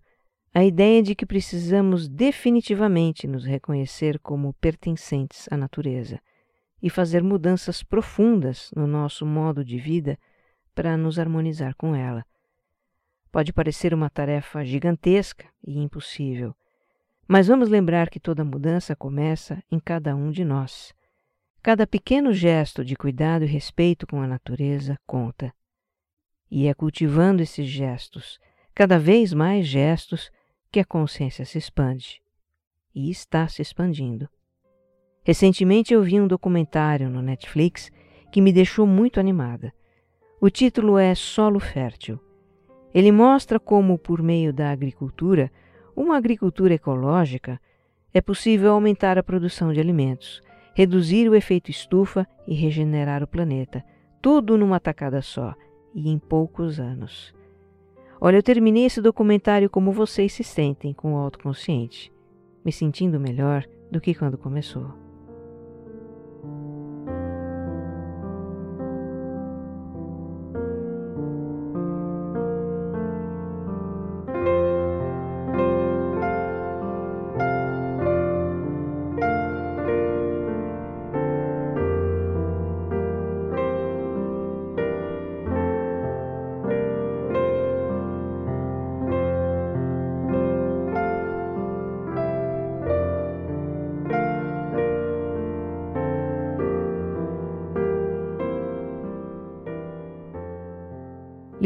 a 0.53 0.63
ideia 0.63 1.01
de 1.01 1.15
que 1.15 1.25
precisamos 1.25 2.07
definitivamente 2.07 3.27
nos 3.27 3.43
reconhecer 3.43 4.19
como 4.19 4.53
pertencentes 4.53 5.47
à 5.49 5.57
natureza 5.57 6.21
e 6.81 6.89
fazer 6.89 7.23
mudanças 7.23 7.81
profundas 7.81 8.69
no 8.75 8.85
nosso 8.85 9.25
modo 9.25 9.65
de 9.65 9.79
vida 9.79 10.19
para 10.75 10.95
nos 10.95 11.17
harmonizar 11.17 11.75
com 11.75 11.95
ela 11.95 12.23
Pode 13.31 13.51
parecer 13.51 13.93
uma 13.93 14.09
tarefa 14.09 14.63
gigantesca 14.63 15.45
e 15.65 15.77
impossível, 15.77 16.55
mas 17.27 17.47
vamos 17.47 17.67
lembrar 17.67 18.09
que 18.09 18.19
toda 18.19 18.45
mudança 18.45 18.95
começa 18.95 19.61
em 19.69 19.79
cada 19.79 20.15
um 20.15 20.31
de 20.31 20.45
nós. 20.45 20.93
Cada 21.61 21.85
pequeno 21.85 22.31
gesto 22.31 22.85
de 22.85 22.95
cuidado 22.95 23.43
e 23.43 23.47
respeito 23.47 24.07
com 24.07 24.21
a 24.21 24.27
natureza 24.27 24.97
conta. 25.05 25.53
E 26.49 26.67
é 26.67 26.73
cultivando 26.73 27.43
esses 27.43 27.67
gestos, 27.67 28.39
cada 28.73 28.97
vez 28.97 29.33
mais 29.33 29.67
gestos, 29.67 30.31
que 30.71 30.79
a 30.79 30.85
consciência 30.85 31.43
se 31.43 31.57
expande. 31.57 32.21
E 32.95 33.11
está 33.11 33.47
se 33.49 33.61
expandindo. 33.61 34.29
Recentemente 35.25 35.93
eu 35.93 36.01
vi 36.01 36.21
um 36.21 36.27
documentário 36.27 37.09
no 37.09 37.21
Netflix 37.21 37.91
que 38.31 38.39
me 38.39 38.53
deixou 38.53 38.87
muito 38.87 39.19
animada. 39.19 39.73
O 40.39 40.49
título 40.49 40.97
é 40.97 41.13
Solo 41.13 41.59
Fértil 41.59 42.21
ele 42.93 43.11
mostra 43.11 43.59
como, 43.59 43.97
por 43.97 44.21
meio 44.21 44.53
da 44.53 44.71
agricultura, 44.71 45.51
uma 45.95 46.17
agricultura 46.17 46.73
ecológica, 46.73 47.59
é 48.13 48.21
possível 48.21 48.71
aumentar 48.71 49.17
a 49.17 49.23
produção 49.23 49.73
de 49.73 49.79
alimentos, 49.79 50.41
reduzir 50.73 51.29
o 51.29 51.35
efeito 51.35 51.71
estufa 51.71 52.27
e 52.47 52.53
regenerar 52.53 53.23
o 53.23 53.27
planeta, 53.27 53.83
tudo 54.21 54.57
numa 54.57 54.79
tacada 54.79 55.21
só 55.21 55.53
e 55.93 56.09
em 56.09 56.17
poucos 56.17 56.79
anos. 56.79 57.33
Olha, 58.19 58.37
eu 58.37 58.43
terminei 58.43 58.85
esse 58.85 59.01
documentário 59.01 59.69
como 59.69 59.91
vocês 59.91 60.33
se 60.33 60.43
sentem 60.43 60.93
com 60.93 61.13
o 61.13 61.17
autoconsciente, 61.17 62.11
me 62.65 62.71
sentindo 62.71 63.19
melhor 63.19 63.63
do 63.91 64.01
que 64.01 64.13
quando 64.13 64.37
começou. 64.37 65.06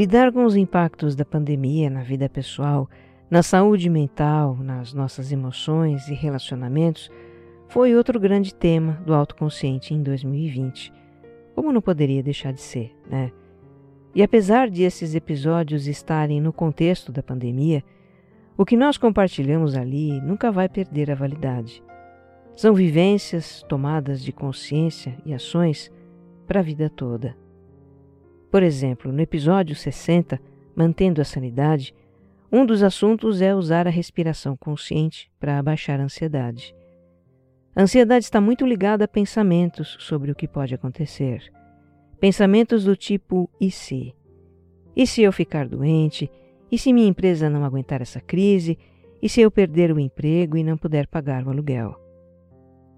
Lidar 0.02 0.32
com 0.32 0.46
os 0.46 0.56
impactos 0.56 1.16
da 1.16 1.24
pandemia 1.24 1.88
na 1.88 2.02
vida 2.02 2.28
pessoal, 2.28 2.90
na 3.30 3.44
saúde 3.44 3.88
mental, 3.88 4.56
nas 4.56 4.96
nossas 4.96 5.32
emoções 5.32 6.08
e 6.08 6.16
relacionamentos 6.16 7.12
foi 7.68 7.96
outro 7.96 8.20
grande 8.20 8.52
tema 8.52 8.94
do 9.06 9.14
autoconsciente 9.14 9.94
em 9.94 10.02
2020. 10.02 10.92
Como 11.54 11.72
não 11.72 11.82
poderia 11.82 12.24
deixar 12.24 12.52
de 12.52 12.62
ser, 12.62 12.98
né? 13.08 13.32
E 14.16 14.24
apesar 14.24 14.72
de 14.72 14.82
esses 14.82 15.14
episódios 15.14 15.86
estarem 15.86 16.42
no 16.42 16.52
contexto 16.52 17.12
da 17.12 17.22
pandemia, 17.22 17.84
o 18.58 18.66
que 18.66 18.76
nós 18.76 18.98
compartilhamos 18.98 19.76
ali 19.76 20.20
nunca 20.22 20.52
vai 20.52 20.68
perder 20.68 21.12
a 21.12 21.16
validade. 21.16 21.84
São 22.56 22.74
vivências 22.74 23.64
tomadas 23.70 24.24
de 24.24 24.32
consciência 24.32 25.16
e 25.24 25.32
ações 25.32 25.92
para 26.48 26.60
a 26.60 26.64
vida 26.64 26.90
toda. 26.90 27.36
Por 28.52 28.62
exemplo, 28.64 29.14
no 29.14 29.22
episódio 29.22 29.74
60, 29.74 30.38
Mantendo 30.76 31.22
a 31.22 31.26
Sanidade, 31.26 31.96
um 32.52 32.66
dos 32.66 32.84
assuntos 32.84 33.42
é 33.42 33.56
usar 33.56 33.88
a 33.88 33.90
respiração 33.90 34.58
consciente 34.58 35.32
para 35.40 35.58
abaixar 35.58 36.02
a 36.02 36.04
ansiedade. 36.04 36.76
A 37.74 37.82
ansiedade 37.82 38.26
está 38.26 38.42
muito 38.42 38.66
ligada 38.68 39.06
a 39.06 39.08
pensamentos 39.08 39.96
sobre 40.02 40.32
o 40.32 40.36
que 40.36 40.50
pode 40.50 40.76
acontecer. 40.76 41.50
Pensamentos 42.20 42.84
do 42.84 42.94
tipo: 42.94 43.50
e 43.60 43.72
se? 43.72 44.14
E 44.94 45.08
se 45.08 45.22
eu 45.22 45.32
ficar 45.32 45.66
doente? 45.66 46.30
E 46.70 46.78
se 46.78 46.92
minha 46.92 47.08
empresa 47.08 47.50
não 47.50 47.64
aguentar 47.64 48.02
essa 48.02 48.20
crise? 48.20 48.78
E 49.22 49.30
se 49.30 49.40
eu 49.40 49.50
perder 49.50 49.94
o 49.94 50.00
emprego 50.00 50.58
e 50.58 50.64
não 50.64 50.78
puder 50.78 51.08
pagar 51.08 51.46
o 51.46 51.50
aluguel? 51.50 51.96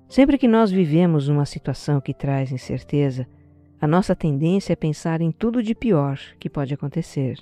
Sempre 0.10 0.40
que 0.40 0.48
nós 0.48 0.72
vivemos 0.72 1.28
uma 1.28 1.46
situação 1.46 2.02
que 2.02 2.14
traz 2.14 2.52
incerteza, 2.52 3.28
a 3.84 3.88
nossa 3.88 4.16
tendência 4.16 4.72
é 4.72 4.78
pensar 4.78 5.20
em 5.20 5.30
tudo 5.30 5.62
de 5.62 5.76
pior 5.76 6.18
que 6.40 6.50
pode 6.50 6.74
acontecer, 6.74 7.38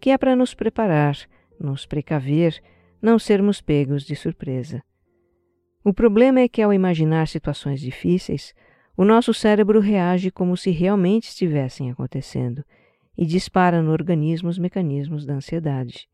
que 0.00 0.10
é 0.10 0.18
para 0.18 0.34
nos 0.34 0.54
preparar, 0.54 1.16
nos 1.56 1.86
precaver, 1.86 2.60
não 3.00 3.16
sermos 3.16 3.60
pegos 3.60 4.02
de 4.02 4.16
surpresa. 4.16 4.82
O 5.84 5.94
problema 5.94 6.40
é 6.40 6.48
que, 6.48 6.60
ao 6.60 6.72
imaginar 6.72 7.28
situações 7.28 7.80
difíceis, 7.80 8.52
o 8.96 9.04
nosso 9.04 9.32
cérebro 9.32 9.78
reage 9.78 10.32
como 10.32 10.56
se 10.56 10.72
realmente 10.72 11.28
estivessem 11.28 11.92
acontecendo 11.92 12.64
e 13.16 13.24
dispara 13.24 13.80
no 13.80 13.92
organismo 13.92 14.48
os 14.48 14.58
mecanismos 14.58 15.24
da 15.24 15.34
ansiedade. 15.34 16.08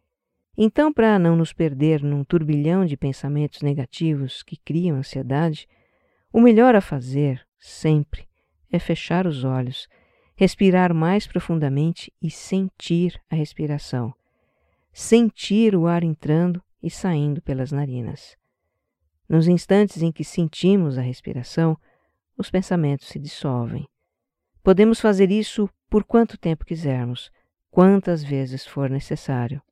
Então, 0.59 0.93
para 0.93 1.19
não 1.19 1.37
nos 1.37 1.55
perder 1.55 2.03
num 2.03 2.23
turbilhão 2.23 2.85
de 2.85 2.99
pensamentos 2.99 3.63
negativos 3.63 4.43
que 4.43 4.59
criam 4.59 4.99
ansiedade, 4.99 5.67
o 6.31 6.39
melhor 6.39 6.75
a 6.75 6.83
fazer, 6.83 7.41
sempre, 7.59 8.31
é 8.73 8.79
fechar 8.79 9.27
os 9.27 9.45
olhos, 9.45 9.87
respirar 10.35 10.95
mais 10.95 11.27
profundamente 11.27 12.13
e 12.21 12.31
sentir 12.31 13.21
a 13.31 13.37
respiração. 13.37 14.13
Sentir 14.93 15.77
o 15.77 15.87
ar 15.87 16.03
entrando 16.03 16.63
e 16.83 16.91
saindo 16.91 17.41
pelas 17.43 17.71
narinas. 17.71 18.37
Nos 19.29 19.47
instantes 19.47 20.03
em 20.03 20.11
que 20.11 20.25
sentimos 20.25 20.99
a 20.99 21.03
respiração, 21.03 21.77
os 22.37 22.51
pensamentos 22.51 23.09
se 23.09 23.19
dissolvem. 23.19 23.87
Podemos 24.63 25.01
fazer 25.01 25.31
isso 25.31 25.69
por 25.89 26.05
quanto 26.05 26.39
tempo 26.39 26.65
quisermos, 26.65 27.31
quantas 27.71 28.25
vezes 28.25 28.67
for 28.67 28.91
necessário. 28.91 29.63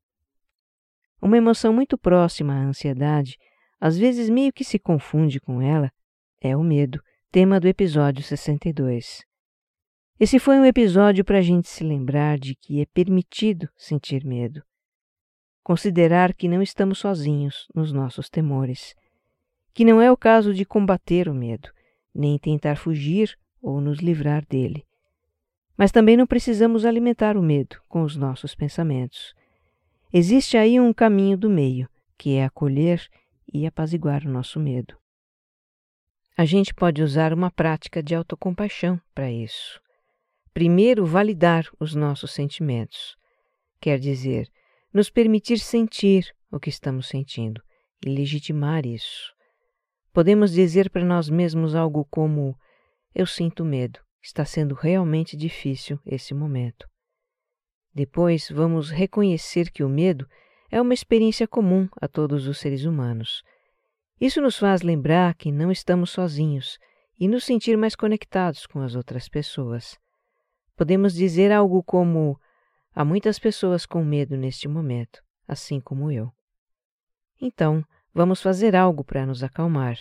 Uma 1.21 1.37
emoção 1.37 1.73
muito 1.73 1.99
próxima 1.99 2.55
à 2.55 2.65
ansiedade, 2.65 3.37
às 3.81 3.99
vezes 3.99 4.29
meio 4.29 4.53
que 4.53 4.65
se 4.65 4.79
confunde 4.79 5.41
com 5.41 5.61
ela, 5.61 5.91
é 6.41 6.57
o 6.57 6.63
medo, 6.63 7.03
tema 7.33 7.61
do 7.61 7.69
episódio 7.69 8.25
62. 8.25 9.25
Esse 10.19 10.41
foi 10.41 10.59
um 10.59 10.65
episódio 10.65 11.25
para 11.25 11.39
a 11.39 11.41
gente 11.41 11.69
se 11.69 11.85
lembrar 11.85 12.37
de 12.37 12.57
que 12.57 12.81
é 12.81 12.87
permitido 12.87 13.69
sentir 13.77 14.25
medo. 14.25 14.61
Considerar 15.63 16.35
que 16.35 16.49
não 16.49 16.61
estamos 16.61 16.99
sozinhos 16.99 17.69
nos 17.73 17.93
nossos 17.93 18.29
temores. 18.29 18.97
Que 19.73 19.85
não 19.85 20.03
é 20.03 20.11
o 20.11 20.17
caso 20.17 20.53
de 20.53 20.65
combater 20.65 21.29
o 21.29 21.35
medo, 21.35 21.71
nem 22.13 22.37
tentar 22.37 22.75
fugir 22.75 23.39
ou 23.63 23.81
nos 23.81 24.01
livrar 24.01 24.45
dele. 24.45 24.85
Mas 25.77 25.93
também 25.93 26.17
não 26.17 26.27
precisamos 26.27 26.85
alimentar 26.85 27.37
o 27.37 27.43
medo 27.43 27.81
com 27.89 28.03
os 28.03 28.17
nossos 28.17 28.57
pensamentos. 28.57 29.37
Existe 30.13 30.57
aí 30.57 30.81
um 30.81 30.93
caminho 30.93 31.39
do 31.39 31.49
meio, 31.49 31.89
que 32.19 32.35
é 32.35 32.45
acolher 32.45 33.07
e 33.55 33.69
apaziguar 33.69 34.27
o 34.27 34.31
nosso 34.31 34.59
medo. 34.59 35.00
A 36.41 36.47
gente 36.47 36.73
pode 36.73 37.03
usar 37.03 37.35
uma 37.35 37.51
prática 37.51 38.03
de 38.03 38.15
autocompaixão 38.15 38.99
para 39.15 39.31
isso. 39.31 39.79
Primeiro, 40.55 41.05
validar 41.05 41.67
os 41.79 41.95
nossos 41.95 42.31
sentimentos. 42.31 43.15
Quer 43.79 43.99
dizer, 43.99 44.49
nos 44.91 45.11
permitir 45.11 45.59
sentir 45.59 46.35
o 46.51 46.59
que 46.59 46.71
estamos 46.71 47.09
sentindo 47.09 47.61
e 48.03 48.09
legitimar 48.09 48.87
isso. 48.87 49.35
Podemos 50.15 50.53
dizer 50.53 50.89
para 50.89 51.05
nós 51.05 51.29
mesmos 51.29 51.75
algo 51.75 52.07
como: 52.07 52.57
Eu 53.15 53.27
sinto 53.27 53.63
medo, 53.63 54.01
está 54.23 54.43
sendo 54.43 54.75
realmente 54.75 55.37
difícil 55.37 56.01
esse 56.07 56.33
momento. 56.33 56.89
Depois, 57.93 58.49
vamos 58.51 58.89
reconhecer 58.89 59.71
que 59.71 59.85
o 59.85 59.91
medo 59.91 60.27
é 60.71 60.81
uma 60.81 60.95
experiência 60.95 61.47
comum 61.47 61.87
a 62.01 62.09
todos 62.09 62.47
os 62.47 62.59
seres 62.59 62.87
humanos. 62.87 63.43
Isso 64.21 64.41
nos 64.41 64.59
faz 64.59 64.83
lembrar 64.83 65.35
que 65.35 65.51
não 65.51 65.73
estamos 65.73 66.11
sozinhos 66.11 66.79
e 67.19 67.27
nos 67.27 67.45
sentir 67.45 67.77
mais 67.77 67.95
conectados 67.95 68.67
com 68.67 68.81
as 68.81 68.95
outras 68.95 69.29
pessoas. 69.29 69.99
Podemos 70.77 71.15
dizer 71.15 71.51
algo 71.51 71.83
como: 71.83 72.39
Há 72.95 73.05
muitas 73.05 73.39
pessoas 73.39 73.87
com 73.87 74.05
medo 74.05 74.37
neste 74.37 74.69
momento, 74.69 75.23
assim 75.49 75.81
como 75.81 76.11
eu. 76.11 76.31
Então, 77.41 77.83
vamos 78.13 78.43
fazer 78.43 78.77
algo 78.77 79.03
para 79.03 79.25
nos 79.25 79.43
acalmar. 79.43 79.97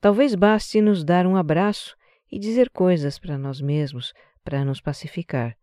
Talvez 0.00 0.34
baste 0.34 0.80
nos 0.80 1.02
dar 1.02 1.26
um 1.26 1.36
abraço 1.36 1.96
e 2.30 2.38
dizer 2.38 2.70
coisas 2.70 3.18
para 3.18 3.38
nós 3.38 3.60
mesmos 3.60 4.12
para 4.44 4.64
nos 4.64 4.80
pacificar. 4.80 5.56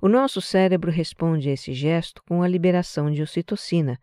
O 0.00 0.08
nosso 0.08 0.40
cérebro 0.40 0.90
responde 0.90 1.48
a 1.48 1.52
esse 1.52 1.74
gesto 1.74 2.22
com 2.26 2.42
a 2.42 2.48
liberação 2.48 3.10
de 3.10 3.22
ocitocina, 3.22 3.98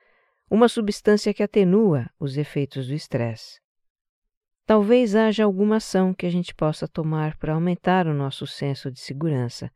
uma 0.50 0.70
substância 0.70 1.34
que 1.34 1.44
atenua 1.44 2.10
os 2.20 2.38
efeitos 2.38 2.88
do 2.88 2.94
estresse. 2.94 3.60
Talvez 4.66 5.16
haja 5.16 5.44
alguma 5.44 5.78
ação 5.78 6.14
que 6.14 6.26
a 6.26 6.30
gente 6.30 6.54
possa 6.54 6.88
tomar 6.88 7.38
para 7.38 7.54
aumentar 7.54 8.08
o 8.08 8.14
nosso 8.14 8.46
senso 8.46 8.92
de 8.92 9.00
segurança. 9.00 9.72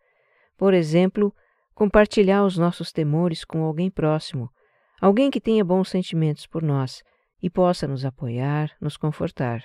Por 0.57 0.73
exemplo, 0.73 1.34
compartilhar 1.73 2.43
os 2.43 2.57
nossos 2.57 2.91
temores 2.91 3.43
com 3.43 3.63
alguém 3.63 3.89
próximo, 3.89 4.49
alguém 4.99 5.31
que 5.31 5.41
tenha 5.41 5.63
bons 5.63 5.89
sentimentos 5.89 6.45
por 6.45 6.62
nós 6.62 7.01
e 7.41 7.49
possa 7.49 7.88
nos 7.88 8.05
apoiar, 8.05 8.69
nos 8.79 8.97
confortar. 8.97 9.63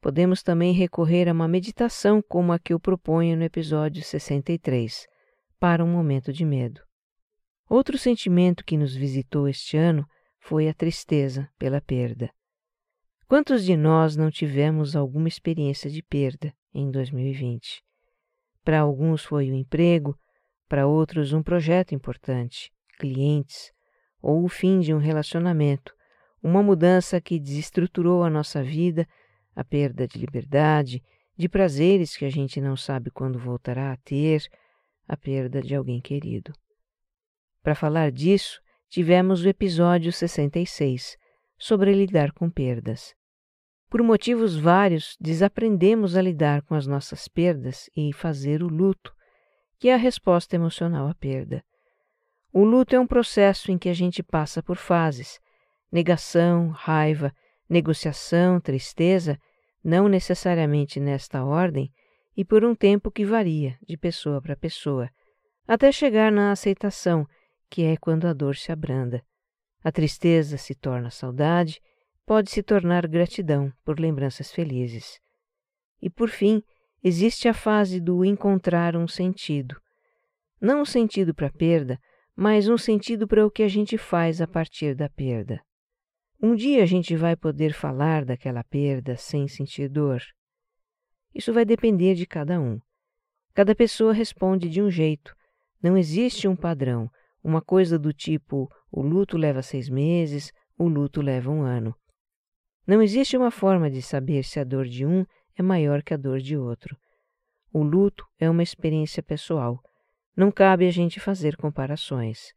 Podemos 0.00 0.42
também 0.42 0.72
recorrer 0.72 1.28
a 1.28 1.32
uma 1.32 1.48
meditação 1.48 2.22
como 2.22 2.52
a 2.52 2.58
que 2.58 2.72
eu 2.72 2.80
proponho 2.80 3.36
no 3.36 3.44
episódio 3.44 4.02
63 4.02 5.06
para 5.58 5.84
um 5.84 5.88
momento 5.88 6.32
de 6.32 6.44
medo. 6.44 6.80
Outro 7.68 7.96
sentimento 7.96 8.64
que 8.64 8.76
nos 8.76 8.94
visitou 8.94 9.46
este 9.46 9.76
ano 9.76 10.04
foi 10.40 10.68
a 10.68 10.74
tristeza 10.74 11.48
pela 11.58 11.80
perda. 11.80 12.30
Quantos 13.28 13.64
de 13.64 13.76
nós 13.76 14.16
não 14.16 14.30
tivemos 14.30 14.96
alguma 14.96 15.28
experiência 15.28 15.88
de 15.88 16.02
perda 16.02 16.52
em 16.74 16.90
2020? 16.90 17.82
Para 18.64 18.80
alguns 18.80 19.24
foi 19.24 19.50
o 19.50 19.54
emprego, 19.54 20.18
para 20.68 20.86
outros 20.86 21.32
um 21.32 21.42
projeto 21.42 21.94
importante, 21.94 22.72
clientes, 22.98 23.70
ou 24.20 24.44
o 24.44 24.48
fim 24.48 24.80
de 24.80 24.92
um 24.92 24.98
relacionamento, 24.98 25.94
uma 26.42 26.62
mudança 26.62 27.20
que 27.20 27.38
desestruturou 27.38 28.24
a 28.24 28.30
nossa 28.30 28.62
vida, 28.62 29.06
a 29.54 29.62
perda 29.62 30.08
de 30.08 30.18
liberdade, 30.18 31.02
de 31.36 31.48
prazeres 31.48 32.16
que 32.16 32.24
a 32.24 32.30
gente 32.30 32.60
não 32.60 32.76
sabe 32.76 33.10
quando 33.10 33.38
voltará 33.38 33.92
a 33.92 33.96
ter, 33.98 34.42
a 35.06 35.16
perda 35.16 35.62
de 35.62 35.74
alguém 35.74 36.00
querido. 36.00 36.52
Para 37.62 37.74
falar 37.74 38.10
disso, 38.10 38.60
tivemos 38.90 39.44
o 39.44 39.48
episódio 39.48 40.12
66, 40.12 41.16
sobre 41.56 41.92
lidar 41.92 42.32
com 42.32 42.50
perdas. 42.50 43.14
Por 43.88 44.02
motivos 44.02 44.56
vários, 44.56 45.16
desaprendemos 45.20 46.16
a 46.16 46.22
lidar 46.22 46.62
com 46.62 46.74
as 46.74 46.88
nossas 46.88 47.28
perdas 47.28 47.88
e 47.96 48.12
fazer 48.12 48.64
o 48.64 48.68
luto, 48.68 49.14
que 49.78 49.88
é 49.88 49.94
a 49.94 49.96
resposta 49.96 50.56
emocional 50.56 51.06
à 51.06 51.14
perda. 51.14 51.64
O 52.52 52.64
luto 52.64 52.96
é 52.96 52.98
um 52.98 53.06
processo 53.06 53.70
em 53.70 53.78
que 53.78 53.88
a 53.88 53.92
gente 53.92 54.24
passa 54.24 54.60
por 54.60 54.76
fases: 54.76 55.38
negação, 55.92 56.70
raiva, 56.70 57.32
negociação, 57.68 58.60
tristeza, 58.60 59.38
não 59.84 60.08
necessariamente 60.08 60.98
nesta 60.98 61.44
ordem, 61.44 61.92
e 62.36 62.44
por 62.44 62.64
um 62.64 62.74
tempo 62.74 63.10
que 63.10 63.24
varia 63.24 63.78
de 63.86 63.96
pessoa 63.96 64.42
para 64.42 64.56
pessoa, 64.56 65.08
até 65.66 65.92
chegar 65.92 66.32
na 66.32 66.50
aceitação, 66.50 67.24
que 67.70 67.84
é 67.84 67.96
quando 67.96 68.26
a 68.26 68.32
dor 68.32 68.56
se 68.56 68.72
abranda. 68.72 69.24
A 69.82 69.90
tristeza 69.92 70.58
se 70.58 70.74
torna 70.74 71.08
saudade, 71.08 71.80
pode 72.26 72.50
se 72.50 72.62
tornar 72.62 73.06
gratidão 73.06 73.72
por 73.84 73.98
lembranças 73.98 74.52
felizes. 74.52 75.18
E 76.02 76.10
por 76.10 76.28
fim, 76.28 76.62
existe 77.02 77.48
a 77.48 77.54
fase 77.54 78.00
do 78.00 78.24
encontrar 78.24 78.96
um 78.96 79.08
sentido. 79.08 79.80
Não 80.60 80.82
um 80.82 80.84
sentido 80.84 81.34
para 81.34 81.46
a 81.46 81.52
perda, 81.52 81.98
mas 82.36 82.68
um 82.68 82.76
sentido 82.76 83.26
para 83.26 83.46
o 83.46 83.50
que 83.50 83.62
a 83.62 83.68
gente 83.68 83.96
faz 83.96 84.40
a 84.40 84.46
partir 84.46 84.94
da 84.94 85.08
perda. 85.08 85.62
Um 86.42 86.54
dia 86.54 86.82
a 86.82 86.86
gente 86.86 87.14
vai 87.16 87.36
poder 87.36 87.72
falar 87.72 88.24
daquela 88.24 88.64
perda 88.64 89.16
sem 89.16 89.46
sentir 89.46 89.88
dor. 89.88 90.22
Isso 91.34 91.52
vai 91.52 91.64
depender 91.64 92.14
de 92.14 92.26
cada 92.26 92.60
um. 92.60 92.80
Cada 93.52 93.74
pessoa 93.74 94.12
responde 94.12 94.68
de 94.68 94.80
um 94.80 94.90
jeito. 94.90 95.34
Não 95.82 95.96
existe 95.96 96.48
um 96.48 96.56
padrão, 96.56 97.10
uma 97.42 97.62
coisa 97.62 97.98
do 97.98 98.12
tipo 98.12 98.68
o 98.90 99.02
luto 99.02 99.36
leva 99.36 99.62
seis 99.62 99.88
meses, 99.88 100.52
o 100.76 100.88
luto 100.88 101.20
leva 101.20 101.50
um 101.50 101.62
ano. 101.62 101.94
Não 102.86 103.02
existe 103.02 103.36
uma 103.36 103.50
forma 103.50 103.90
de 103.90 104.02
saber 104.02 104.42
se 104.42 104.58
a 104.58 104.64
dor 104.64 104.86
de 104.86 105.06
um 105.06 105.24
é 105.56 105.62
maior 105.62 106.02
que 106.02 106.14
a 106.14 106.16
dor 106.16 106.40
de 106.40 106.56
outro. 106.56 106.96
O 107.72 107.82
luto 107.82 108.26
é 108.38 108.50
uma 108.50 108.62
experiência 108.62 109.22
pessoal. 109.22 109.80
Não 110.36 110.50
cabe 110.50 110.86
a 110.86 110.90
gente 110.90 111.20
fazer 111.20 111.56
comparações. 111.56 112.52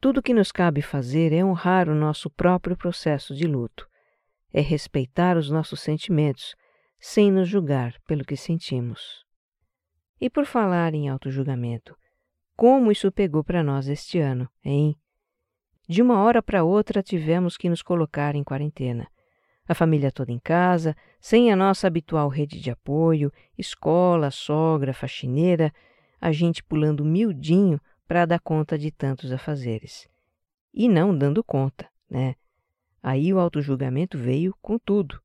Tudo 0.00 0.18
o 0.18 0.22
que 0.22 0.34
nos 0.34 0.50
cabe 0.50 0.82
fazer 0.82 1.32
é 1.32 1.44
honrar 1.44 1.88
o 1.88 1.94
nosso 1.94 2.30
próprio 2.30 2.76
processo 2.76 3.34
de 3.34 3.46
luto, 3.46 3.86
é 4.52 4.60
respeitar 4.60 5.36
os 5.36 5.50
nossos 5.50 5.80
sentimentos, 5.80 6.54
sem 6.98 7.30
nos 7.30 7.48
julgar 7.48 7.94
pelo 8.06 8.24
que 8.24 8.36
sentimos. 8.36 9.24
E 10.20 10.28
por 10.28 10.44
falar 10.44 10.94
em 10.94 11.08
autojulgamento, 11.08 11.94
como 12.60 12.92
isso 12.92 13.10
pegou 13.10 13.42
para 13.42 13.62
nós 13.62 13.88
este 13.88 14.18
ano, 14.18 14.46
hein? 14.62 14.94
De 15.88 16.02
uma 16.02 16.22
hora 16.22 16.42
para 16.42 16.62
outra 16.62 17.02
tivemos 17.02 17.56
que 17.56 17.70
nos 17.70 17.80
colocar 17.80 18.34
em 18.34 18.44
quarentena. 18.44 19.08
A 19.66 19.74
família 19.74 20.12
toda 20.12 20.30
em 20.30 20.38
casa, 20.38 20.94
sem 21.18 21.50
a 21.50 21.56
nossa 21.56 21.86
habitual 21.86 22.28
rede 22.28 22.60
de 22.60 22.70
apoio, 22.70 23.32
escola, 23.56 24.30
sogra, 24.30 24.92
faxineira, 24.92 25.72
a 26.20 26.32
gente 26.32 26.62
pulando 26.62 27.02
miudinho 27.02 27.80
para 28.06 28.26
dar 28.26 28.38
conta 28.38 28.76
de 28.76 28.90
tantos 28.90 29.32
afazeres. 29.32 30.06
e 30.74 30.86
não 30.86 31.16
dando 31.16 31.42
conta, 31.42 31.88
né? 32.10 32.34
Aí 33.02 33.32
o 33.32 33.40
autojulgamento 33.40 34.18
veio 34.18 34.54
com 34.60 34.78
tudo. 34.78 35.18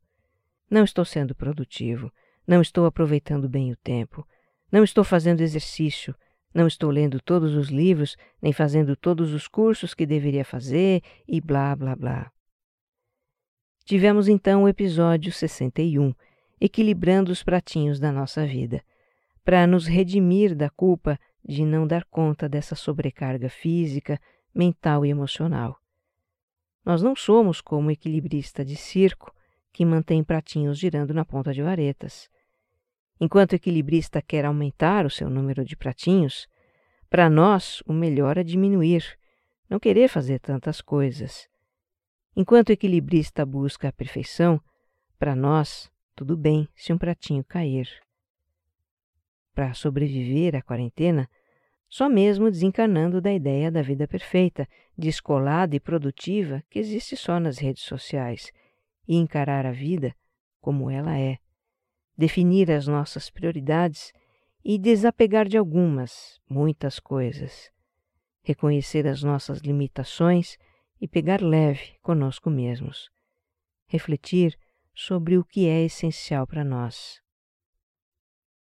Não 0.71 0.85
estou 0.85 1.03
sendo 1.03 1.35
produtivo, 1.35 2.09
não 2.47 2.61
estou 2.61 2.85
aproveitando 2.85 3.49
bem 3.49 3.73
o 3.73 3.75
tempo, 3.75 4.25
não 4.71 4.85
estou 4.85 5.03
fazendo 5.03 5.41
exercício, 5.41 6.15
não 6.55 6.67
estou 6.67 6.89
lendo 6.89 7.21
todos 7.21 7.53
os 7.53 7.67
livros, 7.67 8.15
nem 8.41 8.53
fazendo 8.53 8.95
todos 8.95 9.33
os 9.33 9.45
cursos 9.45 9.93
que 9.93 10.05
deveria 10.05 10.45
fazer 10.45 11.03
e 11.27 11.41
blá 11.41 11.75
blá 11.75 11.97
blá. 11.97 12.31
Tivemos 13.83 14.29
então 14.29 14.63
o 14.63 14.69
episódio 14.69 15.33
61, 15.33 16.13
equilibrando 16.59 17.29
os 17.29 17.43
pratinhos 17.43 17.99
da 17.99 18.09
nossa 18.09 18.47
vida, 18.47 18.81
para 19.43 19.67
nos 19.67 19.85
redimir 19.85 20.55
da 20.55 20.69
culpa 20.69 21.19
de 21.43 21.65
não 21.65 21.85
dar 21.85 22.05
conta 22.05 22.47
dessa 22.47 22.73
sobrecarga 22.73 23.49
física, 23.49 24.17
mental 24.53 25.05
e 25.05 25.09
emocional. 25.09 25.77
Nós 26.85 27.03
não 27.03 27.17
somos 27.17 27.59
como 27.59 27.91
equilibrista 27.91 28.63
de 28.63 28.77
circo 28.77 29.35
que 29.73 29.83
mantém 29.83 30.23
pratinhos 30.23 30.79
girando 30.79 31.13
na 31.13 31.25
ponta 31.25 31.53
de 31.53 31.61
varetas. 31.61 32.29
Enquanto 33.19 33.54
o 33.54 33.56
equilibrista 33.56 34.21
quer 34.21 34.45
aumentar 34.45 35.06
o 35.06 35.10
seu 35.10 35.30
número 35.30 35.63
de 35.63 35.75
pratinhos, 35.75 36.47
para 37.10 37.30
nós 37.30 37.82
o 37.86 37.93
melhor 37.93 38.38
é 38.38 38.43
diminuir, 38.43 39.17
não 39.69 39.80
querer 39.80 40.10
fazer 40.10 40.39
tantas 40.39 40.82
coisas. 40.82 41.47
Enquanto 42.36 42.69
o 42.69 42.73
equilibrista 42.73 43.45
busca 43.45 43.88
a 43.88 43.93
perfeição, 43.93 44.60
para 45.17 45.36
nós 45.36 45.89
tudo 46.15 46.36
bem 46.36 46.67
se 46.75 46.91
um 46.93 46.97
pratinho 46.97 47.43
cair. 47.43 47.89
Para 49.54 49.73
sobreviver 49.73 50.56
à 50.56 50.62
quarentena, 50.62 51.30
só 51.88 52.10
mesmo 52.10 52.51
desencarnando 52.51 53.21
da 53.21 53.32
ideia 53.32 53.71
da 53.71 53.82
vida 53.82 54.08
perfeita, 54.08 54.67
descolada 54.97 55.75
e 55.75 55.80
produtiva 55.80 56.63
que 56.69 56.80
existe 56.80 57.15
só 57.15 57.39
nas 57.39 57.58
redes 57.58 57.84
sociais, 57.84 58.51
e 59.08 59.15
encarar 59.15 59.65
a 59.65 59.71
vida 59.71 60.13
como 60.60 60.89
ela 60.89 61.17
é, 61.17 61.38
definir 62.17 62.71
as 62.71 62.88
nossas 62.88 63.30
prioridades 63.30 64.13
e 64.63 64.78
desapegar 64.78 65.47
de 65.47 65.58
algumas, 65.58 66.39
muitas 66.49 66.99
coisas, 66.99 67.69
reconhecer 68.43 69.06
as 69.08 69.21
nossas 69.21 69.60
limitações 69.60 70.58
e 70.99 71.08
pegar 71.08 71.41
leve 71.41 71.97
conosco 72.01 72.49
mesmos, 72.49 73.10
refletir 73.88 74.58
sobre 74.93 75.38
o 75.38 75.43
que 75.43 75.67
é 75.67 75.84
essencial 75.84 76.47
para 76.47 76.63
nós. 76.63 77.21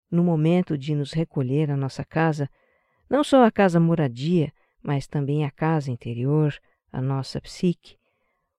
No 0.09 0.23
momento 0.23 0.77
de 0.77 0.93
nos 0.93 1.13
recolher 1.13 1.71
à 1.71 1.77
nossa 1.77 2.05
casa, 2.05 2.49
não 3.09 3.23
só 3.23 3.43
a 3.43 3.51
casa 3.51 3.79
moradia, 3.79 4.53
mas 4.81 5.07
também 5.07 5.45
a 5.45 5.51
casa 5.51 5.91
interior, 5.91 6.53
a 6.91 7.01
nossa 7.01 7.41
psique, 7.41 7.97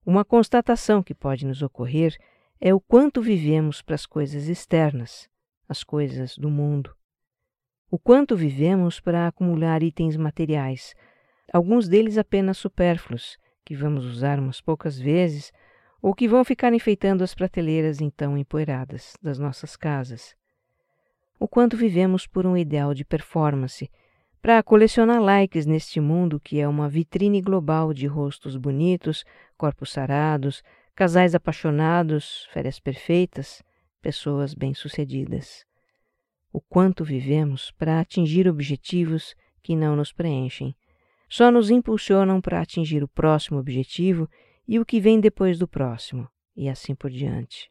uma 0.04 0.24
constatação 0.24 1.02
que 1.02 1.14
pode 1.14 1.46
nos 1.46 1.62
ocorrer 1.62 2.16
é 2.64 2.72
o 2.72 2.78
quanto 2.78 3.20
vivemos 3.20 3.82
para 3.82 3.96
as 3.96 4.06
coisas 4.06 4.46
externas, 4.46 5.28
as 5.68 5.82
coisas 5.82 6.38
do 6.38 6.48
mundo. 6.48 6.94
O 7.90 7.98
quanto 7.98 8.36
vivemos 8.36 9.00
para 9.00 9.26
acumular 9.26 9.82
itens 9.82 10.16
materiais, 10.16 10.94
alguns 11.52 11.88
deles 11.88 12.16
apenas 12.16 12.58
supérfluos, 12.58 13.36
que 13.64 13.74
vamos 13.74 14.04
usar 14.04 14.38
umas 14.38 14.60
poucas 14.60 14.96
vezes 14.96 15.52
ou 16.00 16.14
que 16.14 16.28
vão 16.28 16.44
ficar 16.44 16.72
enfeitando 16.72 17.24
as 17.24 17.34
prateleiras 17.34 18.00
então 18.00 18.38
empoeiradas 18.38 19.14
das 19.20 19.40
nossas 19.40 19.74
casas. 19.74 20.36
O 21.40 21.48
quanto 21.48 21.76
vivemos 21.76 22.28
por 22.28 22.46
um 22.46 22.56
ideal 22.56 22.94
de 22.94 23.04
performance, 23.04 23.90
para 24.40 24.62
colecionar 24.62 25.20
likes 25.20 25.66
neste 25.66 26.00
mundo 26.00 26.38
que 26.38 26.60
é 26.60 26.68
uma 26.68 26.88
vitrine 26.88 27.40
global 27.40 27.92
de 27.92 28.06
rostos 28.06 28.56
bonitos, 28.56 29.24
corpos 29.56 29.90
sarados, 29.90 30.62
casais 30.94 31.34
apaixonados, 31.34 32.46
férias 32.52 32.78
perfeitas, 32.78 33.62
pessoas 34.00 34.54
bem-sucedidas. 34.54 35.64
O 36.52 36.60
quanto 36.60 37.04
vivemos 37.04 37.70
para 37.72 38.00
atingir 38.00 38.46
objetivos 38.48 39.34
que 39.62 39.74
não 39.74 39.96
nos 39.96 40.12
preenchem, 40.12 40.74
só 41.28 41.50
nos 41.50 41.70
impulsionam 41.70 42.40
para 42.40 42.60
atingir 42.60 43.02
o 43.02 43.08
próximo 43.08 43.58
objetivo 43.58 44.28
e 44.68 44.78
o 44.78 44.84
que 44.84 45.00
vem 45.00 45.18
depois 45.18 45.58
do 45.58 45.66
próximo, 45.66 46.28
e 46.54 46.68
assim 46.68 46.94
por 46.94 47.10
diante. 47.10 47.70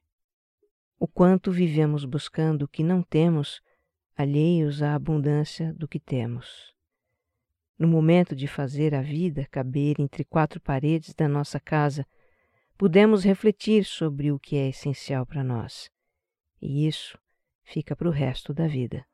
O 0.99 1.07
quanto 1.07 1.51
vivemos 1.51 2.05
buscando 2.05 2.63
o 2.63 2.67
que 2.67 2.83
não 2.83 3.03
temos, 3.03 3.61
alheios 4.17 4.81
à 4.81 4.95
abundância 4.95 5.73
do 5.73 5.87
que 5.87 5.99
temos. 5.99 6.73
No 7.77 7.87
momento 7.87 8.35
de 8.35 8.47
fazer 8.47 8.93
a 8.93 9.01
vida 9.01 9.47
caber 9.49 9.99
entre 9.99 10.23
quatro 10.23 10.59
paredes 10.59 11.13
da 11.13 11.27
nossa 11.27 11.59
casa, 11.59 12.05
pudemos 12.81 13.23
refletir 13.23 13.85
sobre 13.85 14.31
o 14.31 14.39
que 14.39 14.57
é 14.57 14.69
essencial 14.69 15.23
para 15.23 15.43
nós, 15.43 15.91
e 16.59 16.87
isso 16.87 17.15
fica 17.63 17.95
para 17.95 18.07
o 18.07 18.11
resto 18.11 18.55
da 18.55 18.65
vida. 18.65 19.05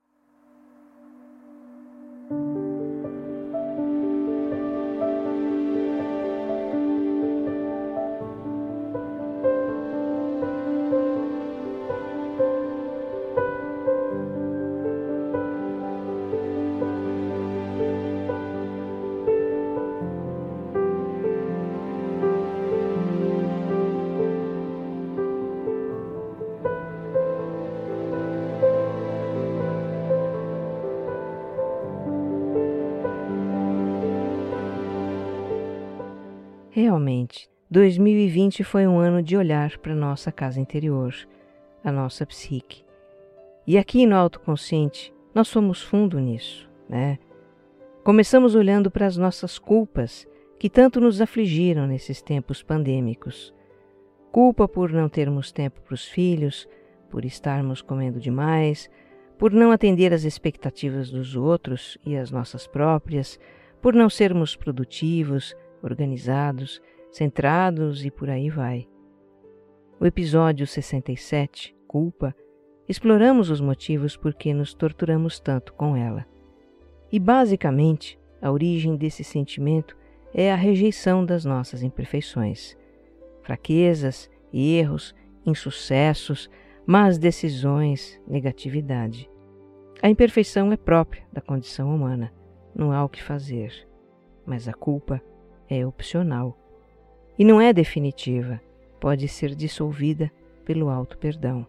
2020 37.69 38.63
foi 38.63 38.87
um 38.87 38.97
ano 38.97 39.21
de 39.21 39.35
olhar 39.35 39.77
para 39.79 39.93
nossa 39.93 40.31
casa 40.31 40.57
interior, 40.57 41.13
a 41.83 41.91
nossa 41.91 42.25
psique. 42.25 42.85
E 43.65 43.77
aqui 43.77 44.05
no 44.05 44.15
autoconsciente, 44.15 45.13
nós 45.35 45.49
somos 45.49 45.81
fundo 45.81 46.17
nisso, 46.17 46.69
né? 46.87 47.19
Começamos 48.05 48.55
olhando 48.55 48.89
para 48.89 49.05
as 49.05 49.17
nossas 49.17 49.59
culpas 49.59 50.25
que 50.57 50.69
tanto 50.69 51.01
nos 51.01 51.19
afligiram 51.19 51.85
nesses 51.85 52.21
tempos 52.21 52.63
pandêmicos. 52.63 53.53
Culpa 54.31 54.65
por 54.65 54.93
não 54.93 55.09
termos 55.09 55.51
tempo 55.51 55.81
para 55.81 55.93
os 55.93 56.07
filhos, 56.07 56.65
por 57.09 57.25
estarmos 57.25 57.81
comendo 57.81 58.17
demais, 58.17 58.89
por 59.37 59.51
não 59.51 59.73
atender 59.73 60.13
às 60.13 60.23
expectativas 60.23 61.11
dos 61.11 61.35
outros 61.35 61.97
e 62.05 62.15
as 62.15 62.31
nossas 62.31 62.65
próprias, 62.65 63.37
por 63.81 63.93
não 63.93 64.09
sermos 64.09 64.55
produtivos, 64.55 65.53
organizados, 65.83 66.81
centrados 67.11 68.05
e 68.05 68.11
por 68.11 68.29
aí 68.29 68.49
vai. 68.49 68.87
O 69.99 70.05
episódio 70.05 70.67
67, 70.67 71.75
Culpa, 71.87 72.35
exploramos 72.87 73.49
os 73.49 73.59
motivos 73.59 74.15
por 74.15 74.33
que 74.33 74.53
nos 74.53 74.73
torturamos 74.73 75.39
tanto 75.39 75.73
com 75.73 75.95
ela. 75.95 76.25
E 77.11 77.19
basicamente, 77.19 78.19
a 78.41 78.51
origem 78.51 78.95
desse 78.95 79.23
sentimento 79.23 79.97
é 80.33 80.51
a 80.51 80.55
rejeição 80.55 81.25
das 81.25 81.45
nossas 81.45 81.81
imperfeições, 81.81 82.77
fraquezas, 83.41 84.29
erros, 84.53 85.15
insucessos, 85.45 86.49
más 86.85 87.17
decisões, 87.17 88.21
negatividade. 88.27 89.29
A 90.01 90.09
imperfeição 90.09 90.71
é 90.71 90.77
própria 90.77 91.25
da 91.33 91.41
condição 91.41 91.93
humana, 91.93 92.31
não 92.75 92.91
há 92.91 93.03
o 93.03 93.09
que 93.09 93.23
fazer. 93.23 93.87
Mas 94.45 94.67
a 94.67 94.73
culpa 94.73 95.21
é 95.67 95.85
opcional 95.85 96.66
e 97.37 97.45
não 97.45 97.61
é 97.61 97.71
definitiva, 97.71 98.59
pode 98.99 99.27
ser 99.27 99.55
dissolvida 99.55 100.31
pelo 100.65 100.89
alto 100.89 101.17
perdão. 101.17 101.65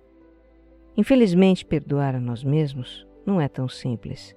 Infelizmente, 0.97 1.65
perdoar 1.65 2.15
a 2.15 2.21
nós 2.21 2.43
mesmos 2.43 3.07
não 3.25 3.41
é 3.41 3.47
tão 3.49 3.69
simples. 3.69 4.35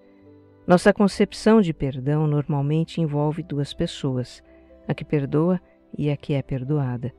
Nossa 0.67 0.93
concepção 0.93 1.61
de 1.61 1.73
perdão 1.73 2.27
normalmente 2.27 3.01
envolve 3.01 3.41
duas 3.41 3.73
pessoas, 3.73 4.43
a 4.87 4.93
que 4.93 5.03
perdoa 5.03 5.59
e 5.97 6.09
a 6.09 6.17
que 6.17 6.33
é 6.33 6.41
perdoada. 6.41 7.11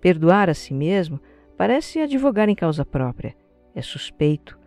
Perdoar 0.00 0.48
a 0.48 0.54
si 0.54 0.72
mesmo 0.72 1.20
parece 1.56 2.00
advogar 2.00 2.48
em 2.48 2.54
causa 2.54 2.84
própria, 2.84 3.34
é 3.74 3.82
suspeito. 3.82 4.58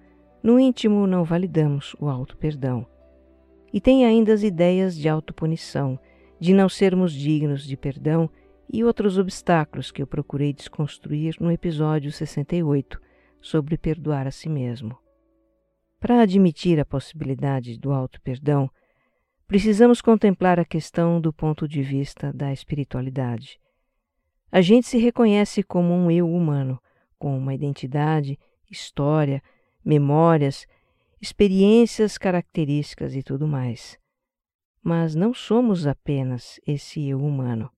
No 0.43 0.59
íntimo, 0.59 1.07
não 1.07 1.23
validamos 1.23 1.95
o 1.99 2.09
auto-perdão. 2.09 2.85
E 3.71 3.79
tem 3.79 4.05
ainda 4.05 4.33
as 4.33 4.43
ideias 4.43 4.97
de 4.97 5.07
autopunição 5.07 5.97
de 6.39 6.53
não 6.53 6.67
sermos 6.67 7.13
dignos 7.13 7.63
de 7.63 7.77
perdão 7.77 8.29
e 8.71 8.85
outros 8.85 9.17
obstáculos 9.17 9.91
que 9.91 10.01
eu 10.01 10.07
procurei 10.07 10.53
desconstruir 10.53 11.35
no 11.41 11.51
episódio 11.51 12.09
68 12.09 13.01
sobre 13.41 13.77
perdoar 13.77 14.27
a 14.27 14.31
si 14.31 14.47
mesmo. 14.47 14.97
Para 15.99 16.21
admitir 16.21 16.79
a 16.79 16.85
possibilidade 16.85 17.77
do 17.77 17.91
auto-perdão, 17.91 18.69
precisamos 19.45 20.01
contemplar 20.01 20.57
a 20.57 20.63
questão 20.63 21.19
do 21.19 21.33
ponto 21.33 21.67
de 21.67 21.83
vista 21.83 22.31
da 22.31 22.53
espiritualidade. 22.53 23.59
A 24.49 24.61
gente 24.61 24.87
se 24.87 24.97
reconhece 24.97 25.61
como 25.63 25.93
um 25.93 26.09
eu 26.09 26.31
humano, 26.31 26.79
com 27.19 27.37
uma 27.37 27.53
identidade, 27.53 28.39
história, 28.69 29.43
memórias, 29.83 30.65
experiências, 31.21 32.17
características 32.17 33.15
e 33.15 33.21
tudo 33.21 33.47
mais. 33.47 33.99
Mas 34.81 35.13
não 35.13 35.33
somos 35.33 35.85
apenas 35.85 36.59
esse 36.65 37.07
eu 37.07 37.19
humano. 37.19 37.69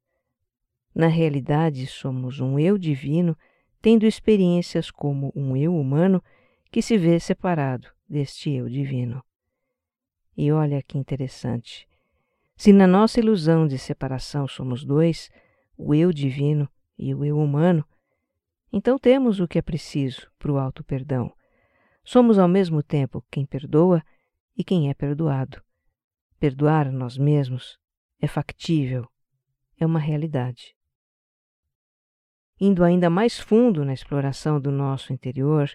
Na 0.96 1.08
realidade, 1.08 1.88
somos 1.88 2.40
um 2.40 2.60
eu 2.60 2.78
divino 2.78 3.36
tendo 3.82 4.06
experiências 4.06 4.92
como 4.92 5.34
um 5.36 5.58
eu 5.58 5.76
humano 5.76 6.24
que 6.72 6.82
se 6.82 6.98
vê 6.98 7.20
separado 7.20 7.88
deste 8.08 8.52
eu 8.52 8.70
divino. 8.70 9.24
E 10.38 10.52
olha 10.52 10.84
que 10.84 10.98
interessante. 10.98 11.88
Se 12.56 12.72
na 12.72 12.86
nossa 12.86 13.20
ilusão 13.20 13.68
de 13.68 13.78
separação 13.80 14.48
somos 14.48 14.86
dois, 14.86 15.32
o 15.76 15.96
eu 15.96 16.14
divino 16.14 16.70
e 16.98 17.14
o 17.14 17.26
eu 17.26 17.40
humano, 17.40 17.84
então 18.72 18.98
temos 19.00 19.40
o 19.40 19.48
que 19.48 19.58
é 19.58 19.62
preciso 19.62 20.32
para 20.38 20.52
o 20.52 20.58
alto 20.58 20.84
perdão. 20.84 21.34
Somos 22.04 22.38
ao 22.38 22.48
mesmo 22.48 22.84
tempo 22.84 23.26
quem 23.32 23.46
perdoa 23.46 24.04
e 24.56 24.64
quem 24.64 24.90
é 24.90 24.94
perdoado. 24.94 25.62
Perdoar 26.40 26.88
a 26.88 26.92
nós 26.92 27.18
mesmos 27.18 27.80
é 28.22 28.28
factível, 28.28 29.08
é 29.80 29.86
uma 29.86 30.00
realidade 30.00 30.76
indo 32.60 32.84
ainda 32.84 33.10
mais 33.10 33.40
fundo 33.40 33.84
na 33.84 33.94
exploração 33.94 34.60
do 34.60 34.72
nosso 34.72 35.12
interior, 35.12 35.70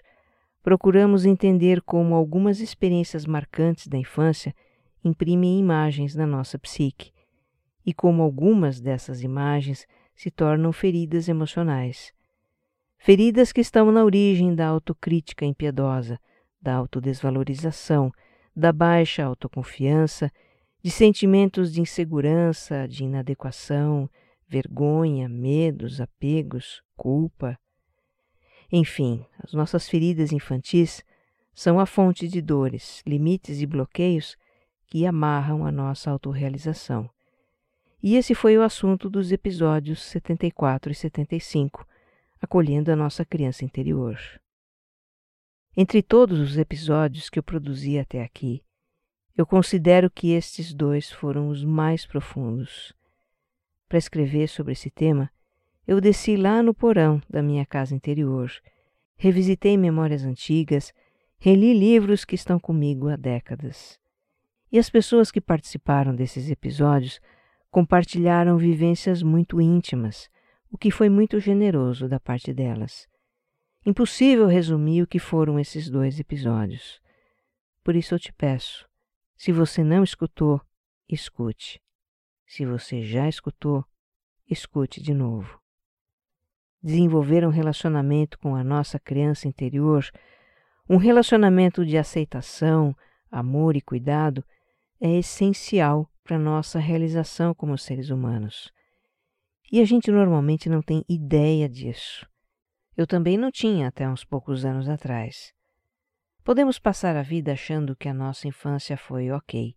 procuramos 0.61 1.25
entender 1.25 1.81
como 1.81 2.15
algumas 2.15 2.59
experiências 2.59 3.25
marcantes 3.25 3.87
da 3.87 3.97
infância 3.97 4.53
imprimem 5.03 5.59
imagens 5.59 6.15
na 6.15 6.27
nossa 6.27 6.59
psique 6.59 7.11
e 7.85 7.93
como 7.93 8.21
algumas 8.21 8.79
dessas 8.79 9.23
imagens 9.23 9.87
se 10.15 10.29
tornam 10.29 10.71
feridas 10.73 11.29
emocionais. 11.29 12.13
Feridas 12.97 13.53
que 13.53 13.61
estão 13.61 13.91
na 13.91 14.03
origem 14.03 14.53
da 14.53 14.67
autocrítica 14.67 15.45
impiedosa, 15.45 16.19
da 16.61 16.75
autodesvalorização, 16.75 18.11
da 18.53 18.73
baixa 18.73 19.23
autoconfiança, 19.23 20.29
de 20.83 20.91
sentimentos 20.91 21.71
de 21.71 21.81
insegurança, 21.81 22.87
de 22.87 23.05
inadequação, 23.05 24.09
vergonha, 24.49 25.29
medos, 25.29 26.01
apegos, 26.01 26.81
culpa. 26.97 27.57
Enfim, 28.71 29.25
as 29.43 29.53
nossas 29.53 29.87
feridas 29.87 30.31
infantis 30.31 31.03
são 31.53 31.79
a 31.79 31.85
fonte 31.85 32.27
de 32.27 32.41
dores, 32.41 33.03
limites 33.05 33.61
e 33.61 33.65
bloqueios 33.67 34.35
que 34.87 35.05
amarram 35.05 35.65
a 35.65 35.71
nossa 35.71 36.09
autorrealização. 36.09 37.09
E 38.01 38.15
esse 38.15 38.33
foi 38.33 38.57
o 38.57 38.63
assunto 38.63 39.09
dos 39.09 39.31
episódios 39.31 40.01
74 40.01 40.91
e 40.91 40.95
75, 40.95 41.85
acolhendo 42.41 42.91
a 42.91 42.95
nossa 42.95 43.23
criança 43.23 43.63
interior. 43.63 44.17
Entre 45.77 46.01
todos 46.01 46.39
os 46.39 46.57
episódios 46.57 47.29
que 47.29 47.37
eu 47.37 47.43
produzi 47.43 47.99
até 47.99 48.23
aqui, 48.23 48.63
eu 49.37 49.45
considero 49.45 50.09
que 50.09 50.31
estes 50.31 50.73
dois 50.73 51.11
foram 51.11 51.49
os 51.49 51.63
mais 51.63 52.05
profundos 52.05 52.97
para 53.89 53.97
escrever 53.97 54.47
sobre 54.47 54.73
esse 54.73 54.89
tema, 54.89 55.29
eu 55.87 55.99
desci 55.99 56.37
lá 56.37 56.61
no 56.61 56.73
porão 56.73 57.19
da 57.27 57.41
minha 57.41 57.65
casa 57.65 57.95
interior, 57.95 58.51
revisitei 59.17 59.75
memórias 59.75 60.23
antigas, 60.23 60.93
reli 61.39 61.73
livros 61.73 62.23
que 62.23 62.35
estão 62.35 62.59
comigo 62.59 63.09
há 63.09 63.15
décadas. 63.15 63.99
E 64.71 64.77
as 64.77 64.87
pessoas 64.87 65.31
que 65.31 65.41
participaram 65.41 66.15
desses 66.15 66.51
episódios 66.51 67.19
compartilharam 67.71 68.55
vivências 68.57 69.23
muito 69.23 69.59
íntimas, 69.59 70.29
o 70.71 70.77
que 70.77 70.91
foi 70.91 71.09
muito 71.09 71.39
generoso 71.39 72.07
da 72.07 72.19
parte 72.19 72.53
delas. 72.53 73.07
Impossível 73.83 74.45
resumir 74.45 75.01
o 75.01 75.07
que 75.07 75.17
foram 75.17 75.59
esses 75.59 75.89
dois 75.89 76.19
episódios. 76.19 77.01
Por 77.83 77.95
isso 77.95 78.13
eu 78.13 78.19
te 78.19 78.31
peço, 78.31 78.87
se 79.35 79.51
você 79.51 79.83
não 79.83 80.03
escutou, 80.03 80.61
escute. 81.09 81.81
Se 82.49 82.65
você 82.65 83.03
já 83.03 83.29
escutou, 83.29 83.85
escute 84.49 85.03
de 85.03 85.13
novo. 85.13 85.61
Desenvolver 86.81 87.45
um 87.45 87.51
relacionamento 87.51 88.39
com 88.39 88.55
a 88.55 88.63
nossa 88.63 88.97
criança 88.97 89.47
interior, 89.47 90.03
um 90.89 90.97
relacionamento 90.97 91.85
de 91.85 91.95
aceitação, 91.95 92.95
amor 93.29 93.75
e 93.75 93.81
cuidado, 93.81 94.43
é 94.99 95.15
essencial 95.19 96.11
para 96.23 96.39
nossa 96.39 96.79
realização 96.79 97.53
como 97.53 97.77
seres 97.77 98.09
humanos. 98.09 98.73
E 99.71 99.79
a 99.79 99.85
gente 99.85 100.09
normalmente 100.09 100.67
não 100.69 100.81
tem 100.81 101.05
ideia 101.07 101.69
disso. 101.69 102.27
Eu 102.97 103.05
também 103.05 103.37
não 103.37 103.51
tinha 103.51 103.89
até 103.89 104.09
uns 104.09 104.25
poucos 104.25 104.65
anos 104.65 104.89
atrás. 104.89 105.53
Podemos 106.43 106.79
passar 106.79 107.15
a 107.15 107.21
vida 107.21 107.53
achando 107.53 107.95
que 107.95 108.09
a 108.09 108.13
nossa 108.13 108.47
infância 108.47 108.97
foi 108.97 109.29
ok, 109.29 109.75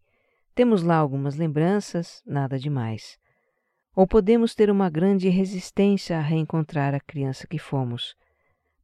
temos 0.55 0.83
lá 0.83 0.97
algumas 0.97 1.37
lembranças, 1.37 2.23
nada 2.27 2.59
demais. 2.59 3.19
Ou 3.95 4.07
podemos 4.07 4.55
ter 4.55 4.71
uma 4.71 4.89
grande 4.89 5.29
resistência 5.29 6.19
a 6.19 6.21
reencontrar 6.21 6.95
a 6.95 7.01
criança 7.01 7.47
que 7.47 7.59
fomos, 7.59 8.15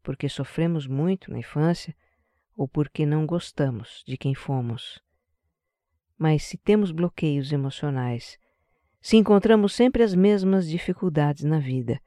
porque 0.02 0.28
sofremos 0.28 0.86
muito 0.86 1.30
na 1.30 1.38
infância 1.38 1.94
ou 2.56 2.66
porque 2.66 3.06
não 3.06 3.24
gostamos 3.24 4.02
de 4.06 4.16
quem 4.16 4.34
fomos. 4.34 5.00
Mas 6.18 6.42
se 6.42 6.58
temos 6.58 6.90
bloqueios 6.90 7.52
emocionais, 7.52 8.38
se 9.00 9.16
encontramos 9.16 9.74
sempre 9.74 10.02
as 10.02 10.14
mesmas 10.14 10.68
dificuldades 10.68 11.44
na 11.44 11.58
vida, 11.58 12.00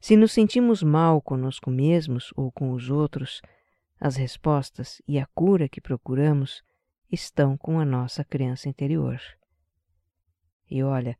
se 0.00 0.16
nos 0.16 0.32
sentimos 0.32 0.82
mal 0.82 1.22
conosco 1.22 1.70
mesmos 1.70 2.32
ou 2.36 2.52
com 2.52 2.72
os 2.72 2.90
outros, 2.90 3.40
as 3.98 4.16
respostas 4.16 5.00
e 5.08 5.18
a 5.18 5.26
cura 5.26 5.68
que 5.68 5.80
procuramos 5.80 6.62
estão 7.10 7.56
com 7.56 7.78
a 7.78 7.84
nossa 7.84 8.24
criança 8.24 8.68
interior. 8.68 9.20
E 10.70 10.82
olha, 10.82 11.16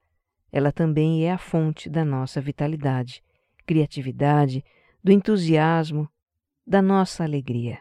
ela 0.51 0.73
também 0.73 1.25
é 1.25 1.33
a 1.33 1.39
fonte 1.39 1.89
da 1.89 2.05
nossa 2.05 2.41
vitalidade, 2.41 3.23
criatividade, 3.65 4.65
do 5.03 5.13
entusiasmo, 5.13 6.09
da 6.67 6.83
nossa 6.83 7.23
alegria, 7.23 7.79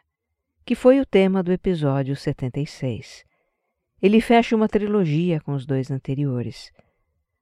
que 0.64 0.76
foi 0.76 1.00
o 1.00 1.06
tema 1.06 1.42
do 1.42 1.52
episódio 1.52 2.16
76. 2.16 3.26
Ele 4.02 4.22
fecha 4.22 4.56
uma 4.56 4.68
trilogia 4.68 5.40
com 5.42 5.54
os 5.54 5.66
dois 5.66 5.90
anteriores. 5.90 6.72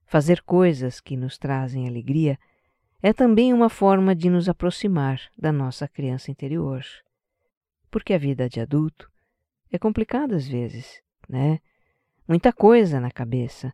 Fazer 0.05 0.41
coisas 0.43 1.01
que 1.01 1.17
nos 1.17 1.37
trazem 1.37 1.87
alegria 1.87 2.37
é 3.01 3.11
também 3.11 3.53
uma 3.53 3.69
forma 3.69 4.15
de 4.15 4.29
nos 4.29 4.47
aproximar 4.47 5.19
da 5.37 5.51
nossa 5.51 5.87
criança 5.87 6.31
interior. 6.31 6.85
Porque 7.91 8.13
a 8.13 8.17
vida 8.17 8.47
de 8.47 8.61
adulto 8.61 9.11
é 9.75 9.79
complicado 9.79 10.35
às 10.35 10.47
vezes, 10.47 11.01
né? 11.27 11.59
Muita 12.27 12.53
coisa 12.53 12.99
na 12.99 13.09
cabeça. 13.09 13.73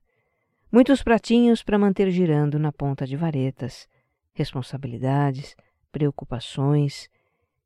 Muitos 0.71 1.03
pratinhos 1.03 1.61
para 1.61 1.77
manter 1.77 2.09
girando 2.09 2.57
na 2.57 2.71
ponta 2.71 3.05
de 3.05 3.17
varetas, 3.17 3.87
responsabilidades, 4.31 5.57
preocupações 5.91 7.09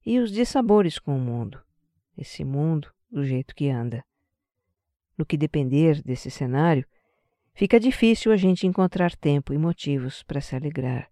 e 0.04 0.20
os 0.20 0.32
dissabores 0.32 0.98
com 0.98 1.16
o 1.16 1.20
mundo, 1.20 1.62
esse 2.18 2.44
mundo 2.44 2.92
do 3.12 3.24
jeito 3.24 3.54
que 3.54 3.70
anda. 3.70 4.04
No 5.16 5.26
que 5.26 5.38
depender 5.38 6.02
desse 6.02 6.32
cenário, 6.32 6.88
fica 7.54 7.80
difícil 7.80 8.32
a 8.32 8.36
gente 8.36 8.66
encontrar 8.66 9.16
tempo 9.16 9.54
e 9.54 9.60
motivos 9.60 10.24
para 10.24 10.42
se 10.42 10.56
alegrar. 10.56 11.08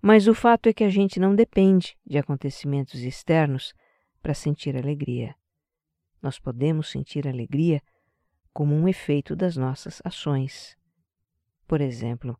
Mas 0.00 0.28
o 0.28 0.34
fato 0.34 0.68
é 0.68 0.74
que 0.74 0.84
a 0.84 0.90
gente 0.90 1.18
não 1.18 1.34
depende 1.34 1.96
de 2.04 2.18
acontecimentos 2.18 3.00
externos 3.00 3.72
para 4.20 4.34
sentir 4.34 4.76
alegria 4.76 5.34
nós 6.22 6.38
podemos 6.38 6.88
sentir 6.88 7.26
alegria 7.26 7.82
como 8.52 8.74
um 8.74 8.86
efeito 8.86 9.34
das 9.34 9.56
nossas 9.56 10.00
ações. 10.04 10.78
Por 11.66 11.80
exemplo, 11.80 12.38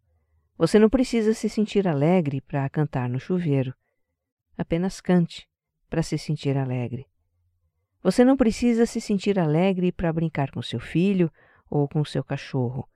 você 0.56 0.78
não 0.78 0.88
precisa 0.88 1.34
se 1.34 1.48
sentir 1.48 1.88
alegre 1.88 2.40
para 2.40 2.68
cantar 2.70 3.08
no 3.08 3.18
chuveiro. 3.18 3.74
Apenas 4.56 5.00
cante 5.00 5.48
para 5.90 6.02
se 6.02 6.16
sentir 6.16 6.56
alegre. 6.56 7.06
Você 8.02 8.24
não 8.24 8.36
precisa 8.36 8.86
se 8.86 9.00
sentir 9.00 9.38
alegre 9.38 9.90
para 9.90 10.12
brincar 10.12 10.50
com 10.50 10.62
seu 10.62 10.78
filho 10.78 11.32
ou 11.68 11.88
com 11.88 12.04
seu 12.04 12.22
cachorro. 12.22 12.88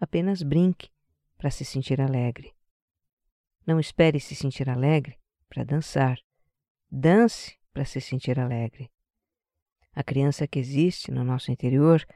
Apenas 0.00 0.42
brinque 0.42 0.88
para 1.36 1.50
se 1.50 1.64
sentir 1.64 2.00
alegre. 2.00 2.54
Não 3.66 3.78
espere 3.78 4.18
se 4.20 4.34
sentir 4.34 4.68
alegre 4.70 5.18
para 5.48 5.64
dançar. 5.64 6.18
Dance 6.90 7.58
para 7.72 7.84
se 7.84 8.00
sentir 8.00 8.38
alegre. 8.38 8.90
A 9.96 10.04
criança 10.04 10.46
que 10.46 10.58
existe 10.58 11.10
no 11.10 11.24
nosso 11.24 11.50
interior, 11.50 12.06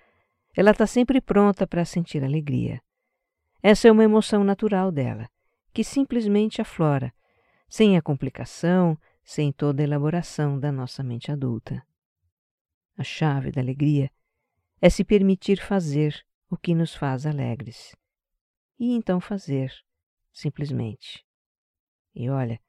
ela 0.54 0.72
está 0.72 0.86
sempre 0.86 1.18
pronta 1.18 1.66
para 1.66 1.82
sentir 1.86 2.22
alegria. 2.22 2.82
Essa 3.62 3.88
é 3.88 3.90
uma 3.90 4.04
emoção 4.04 4.44
natural 4.44 4.92
dela, 4.92 5.26
que 5.72 5.82
simplesmente 5.82 6.60
aflora, 6.60 7.10
sem 7.70 7.96
a 7.96 8.02
complicação, 8.02 8.98
sem 9.24 9.50
toda 9.50 9.82
a 9.82 9.84
elaboração 9.84 10.58
da 10.60 10.70
nossa 10.70 11.02
mente 11.02 11.32
adulta. 11.32 11.82
A 12.98 13.02
chave 13.02 13.50
da 13.50 13.62
alegria 13.62 14.10
é 14.82 14.90
se 14.90 15.02
permitir 15.02 15.58
fazer 15.58 16.22
o 16.50 16.56
que 16.58 16.74
nos 16.74 16.94
faz 16.94 17.24
alegres. 17.24 17.96
E 18.78 18.92
então 18.92 19.20
fazer, 19.20 19.72
simplesmente. 20.32 21.24
E 22.14 22.28
olha, 22.28 22.60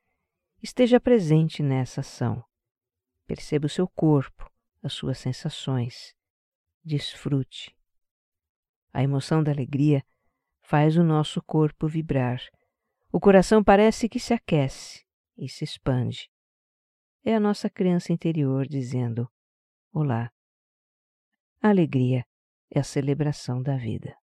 esteja 0.62 1.02
presente 1.02 1.64
nessa 1.64 2.02
ação. 2.02 2.44
Perceba 3.26 3.66
o 3.66 3.70
seu 3.70 3.88
corpo, 3.88 4.51
as 4.82 4.94
suas 4.94 5.18
sensações. 5.18 6.16
Desfrute. 6.84 7.76
A 8.94 9.04
emoção 9.04 9.44
da 9.44 9.52
alegria 9.52 10.04
faz 10.62 10.98
o 10.98 11.04
nosso 11.04 11.42
corpo 11.42 11.88
vibrar. 11.88 12.42
O 13.12 13.20
coração 13.20 13.64
parece 13.64 14.10
que 14.10 14.20
se 14.20 14.34
aquece 14.34 15.06
e 15.38 15.48
se 15.48 15.64
expande. 15.64 16.30
É 17.24 17.36
a 17.36 17.40
nossa 17.40 17.70
criança 17.70 18.12
interior 18.12 18.68
dizendo: 18.68 19.30
Olá. 19.94 20.32
A 21.62 21.70
alegria 21.70 22.26
é 22.70 22.80
a 22.80 22.84
celebração 22.84 23.62
da 23.62 23.78
vida. 23.78 24.21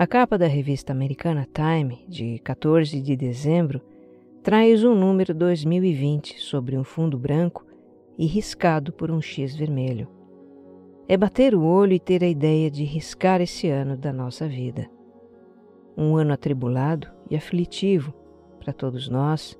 A 0.00 0.06
capa 0.06 0.38
da 0.38 0.46
revista 0.46 0.92
americana 0.92 1.44
Time, 1.52 2.04
de 2.06 2.38
14 2.38 3.02
de 3.02 3.16
dezembro, 3.16 3.82
traz 4.44 4.84
o 4.84 4.94
número 4.94 5.34
2020 5.34 6.38
sobre 6.38 6.78
um 6.78 6.84
fundo 6.84 7.18
branco 7.18 7.66
e 8.16 8.24
riscado 8.24 8.92
por 8.92 9.10
um 9.10 9.20
X 9.20 9.56
vermelho. 9.56 10.06
É 11.08 11.16
bater 11.16 11.52
o 11.52 11.64
olho 11.64 11.94
e 11.94 11.98
ter 11.98 12.22
a 12.22 12.28
ideia 12.28 12.70
de 12.70 12.84
riscar 12.84 13.40
esse 13.40 13.68
ano 13.68 13.96
da 13.96 14.12
nossa 14.12 14.46
vida. 14.46 14.88
Um 15.96 16.16
ano 16.16 16.32
atribulado 16.32 17.08
e 17.28 17.34
aflitivo 17.34 18.14
para 18.60 18.72
todos 18.72 19.08
nós, 19.08 19.58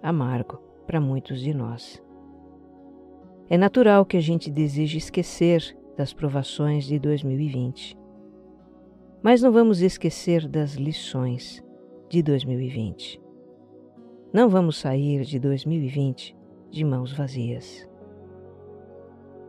amargo 0.00 0.62
para 0.86 1.00
muitos 1.00 1.40
de 1.40 1.52
nós. 1.52 2.00
É 3.50 3.58
natural 3.58 4.06
que 4.06 4.16
a 4.16 4.22
gente 4.22 4.52
deseje 4.52 4.98
esquecer 4.98 5.76
das 5.96 6.12
provações 6.12 6.84
de 6.84 6.96
2020 7.00 7.97
mas 9.22 9.42
não 9.42 9.50
vamos 9.50 9.82
esquecer 9.82 10.46
das 10.46 10.74
lições 10.74 11.62
de 12.08 12.22
2020. 12.22 13.20
Não 14.32 14.48
vamos 14.48 14.78
sair 14.78 15.24
de 15.24 15.38
2020 15.38 16.36
de 16.70 16.84
mãos 16.84 17.12
vazias. 17.12 17.88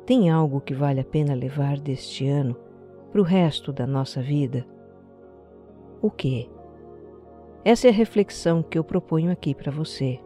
Tem 0.05 0.29
algo 0.29 0.59
que 0.59 0.73
vale 0.73 1.01
a 1.01 1.05
pena 1.05 1.35
levar 1.35 1.79
deste 1.79 2.27
ano 2.27 2.57
para 3.11 3.21
o 3.21 3.23
resto 3.23 3.71
da 3.71 3.85
nossa 3.85 4.21
vida? 4.21 4.65
O 6.01 6.09
que? 6.09 6.49
Essa 7.63 7.87
é 7.87 7.89
a 7.91 7.93
reflexão 7.93 8.63
que 8.63 8.77
eu 8.77 8.83
proponho 8.83 9.31
aqui 9.31 9.53
para 9.53 9.71
você. 9.71 10.19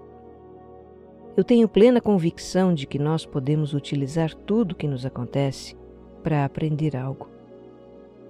Eu 1.36 1.44
tenho 1.44 1.68
plena 1.68 2.00
convicção 2.00 2.74
de 2.74 2.86
que 2.86 3.00
nós 3.00 3.26
podemos 3.26 3.74
utilizar 3.74 4.34
tudo 4.34 4.76
que 4.76 4.88
nos 4.88 5.06
acontece 5.06 5.76
para 6.22 6.46
aprender 6.46 6.96
algo 6.96 7.33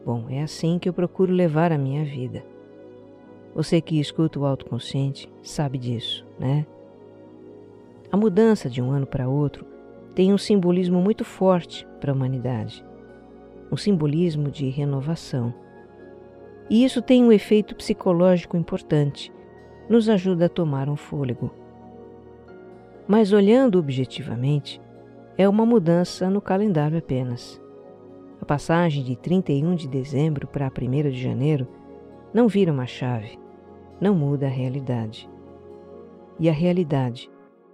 Bom, 0.05 0.25
é 0.29 0.41
assim 0.41 0.77
que 0.77 0.89
eu 0.89 0.93
procuro 0.93 1.31
levar 1.31 1.71
a 1.71 1.77
minha 1.77 2.03
vida. 2.03 2.43
Você 3.55 3.79
que 3.79 3.99
escuta 3.99 4.39
o 4.39 4.45
autoconsciente 4.45 5.31
sabe 5.41 5.77
disso, 5.77 6.25
né? 6.37 6.65
A 8.11 8.17
mudança 8.17 8.69
de 8.69 8.81
um 8.81 8.91
ano 8.91 9.07
para 9.07 9.29
outro 9.29 9.65
tem 10.13 10.33
um 10.33 10.37
simbolismo 10.37 11.01
muito 11.01 11.23
forte 11.23 11.87
para 12.01 12.11
a 12.11 12.15
humanidade, 12.15 12.85
um 13.71 13.77
simbolismo 13.77 14.51
de 14.51 14.69
renovação. 14.69 15.53
E 16.69 16.83
isso 16.83 17.01
tem 17.01 17.23
um 17.23 17.31
efeito 17.31 17.75
psicológico 17.75 18.57
importante, 18.57 19.31
nos 19.89 20.09
ajuda 20.09 20.45
a 20.45 20.49
tomar 20.49 20.89
um 20.89 20.95
fôlego. 20.95 21.49
Mas 23.07 23.31
olhando 23.31 23.79
objetivamente, 23.79 24.81
é 25.37 25.47
uma 25.47 25.65
mudança 25.65 26.29
no 26.29 26.41
calendário 26.41 26.97
apenas. 26.97 27.62
A 28.43 28.45
passagem 28.45 29.05
de 29.05 29.15
31 29.15 29.73
de 29.73 29.87
dezembro 29.87 30.45
para 30.45 30.67
1 30.69 31.09
de 31.09 31.23
janeiro 31.23 31.65
não 32.33 32.49
vira 32.49 32.73
uma 32.73 32.85
chave, 32.85 33.39
não 34.01 34.13
muda 34.13 34.47
a 34.47 34.49
realidade. 34.49 35.29
E 36.37 36.49
a 36.49 36.51
realidade 36.51 37.31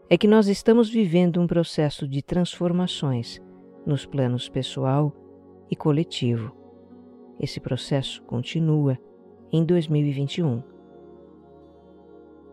é 0.08 0.16
que 0.16 0.28
nós 0.28 0.48
estamos 0.48 0.88
vivendo 0.88 1.42
um 1.42 1.48
processo 1.48 2.08
de 2.08 2.22
transformações 2.22 3.42
nos 3.84 4.06
planos 4.06 4.48
pessoal 4.48 5.12
e 5.72 5.76
coletivo. 5.76 6.56
Esse 7.40 7.60
processo 7.60 8.22
continua 8.22 8.96
em 9.52 9.66
2021. 9.66 10.62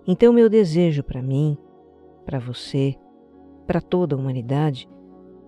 Então, 0.07 0.33
meu 0.33 0.49
desejo 0.49 1.03
para 1.03 1.21
mim, 1.21 1.59
para 2.25 2.39
você, 2.39 2.97
para 3.67 3.83
toda 3.83 4.17
a 4.17 4.19
humanidade 4.19 4.89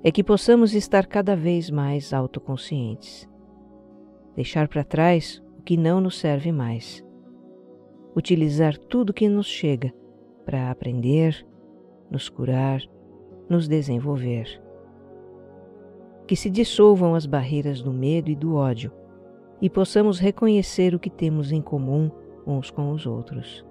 é 0.02 0.12
que 0.12 0.22
possamos 0.22 0.74
estar 0.74 1.06
cada 1.06 1.34
vez 1.34 1.70
mais 1.70 2.12
autoconscientes. 2.12 3.28
Deixar 4.36 4.68
para 4.68 4.84
trás 4.84 5.42
o 5.58 5.62
que 5.62 5.76
não 5.76 6.00
nos 6.00 6.18
serve 6.18 6.52
mais. 6.52 7.04
Utilizar 8.16 8.78
tudo 8.78 9.12
que 9.12 9.28
nos 9.28 9.46
chega 9.46 9.92
para 10.44 10.70
aprender, 10.70 11.44
nos 12.10 12.28
curar, 12.28 12.80
nos 13.48 13.66
desenvolver. 13.66 14.62
Que 16.26 16.36
se 16.36 16.48
dissolvam 16.48 17.14
as 17.14 17.26
barreiras 17.26 17.82
do 17.82 17.92
medo 17.92 18.30
e 18.30 18.36
do 18.36 18.54
ódio 18.54 18.92
e 19.60 19.68
possamos 19.68 20.20
reconhecer 20.20 20.94
o 20.94 20.98
que 20.98 21.10
temos 21.10 21.50
em 21.50 21.60
comum 21.60 22.10
uns 22.46 22.70
com 22.70 22.92
os 22.92 23.04
outros. 23.04 23.64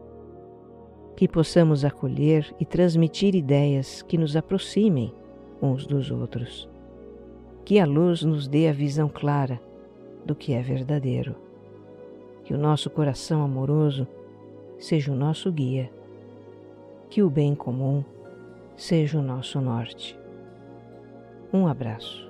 Que 1.15 1.27
possamos 1.27 1.85
acolher 1.85 2.53
e 2.59 2.65
transmitir 2.65 3.33
ideias 3.33 4.01
que 4.01 4.17
nos 4.17 4.35
aproximem 4.35 5.13
uns 5.61 5.85
dos 5.85 6.11
outros. 6.11 6.69
Que 7.65 7.79
a 7.79 7.85
luz 7.85 8.23
nos 8.23 8.47
dê 8.47 8.67
a 8.67 8.73
visão 8.73 9.09
clara 9.09 9.59
do 10.25 10.35
que 10.35 10.53
é 10.53 10.61
verdadeiro. 10.61 11.35
Que 12.43 12.53
o 12.53 12.57
nosso 12.57 12.89
coração 12.89 13.41
amoroso 13.43 14.07
seja 14.79 15.11
o 15.11 15.15
nosso 15.15 15.51
guia. 15.51 15.91
Que 17.09 17.21
o 17.21 17.29
bem 17.29 17.55
comum 17.55 18.03
seja 18.75 19.19
o 19.19 19.21
nosso 19.21 19.59
norte. 19.59 20.17
Um 21.51 21.67
abraço. 21.67 22.29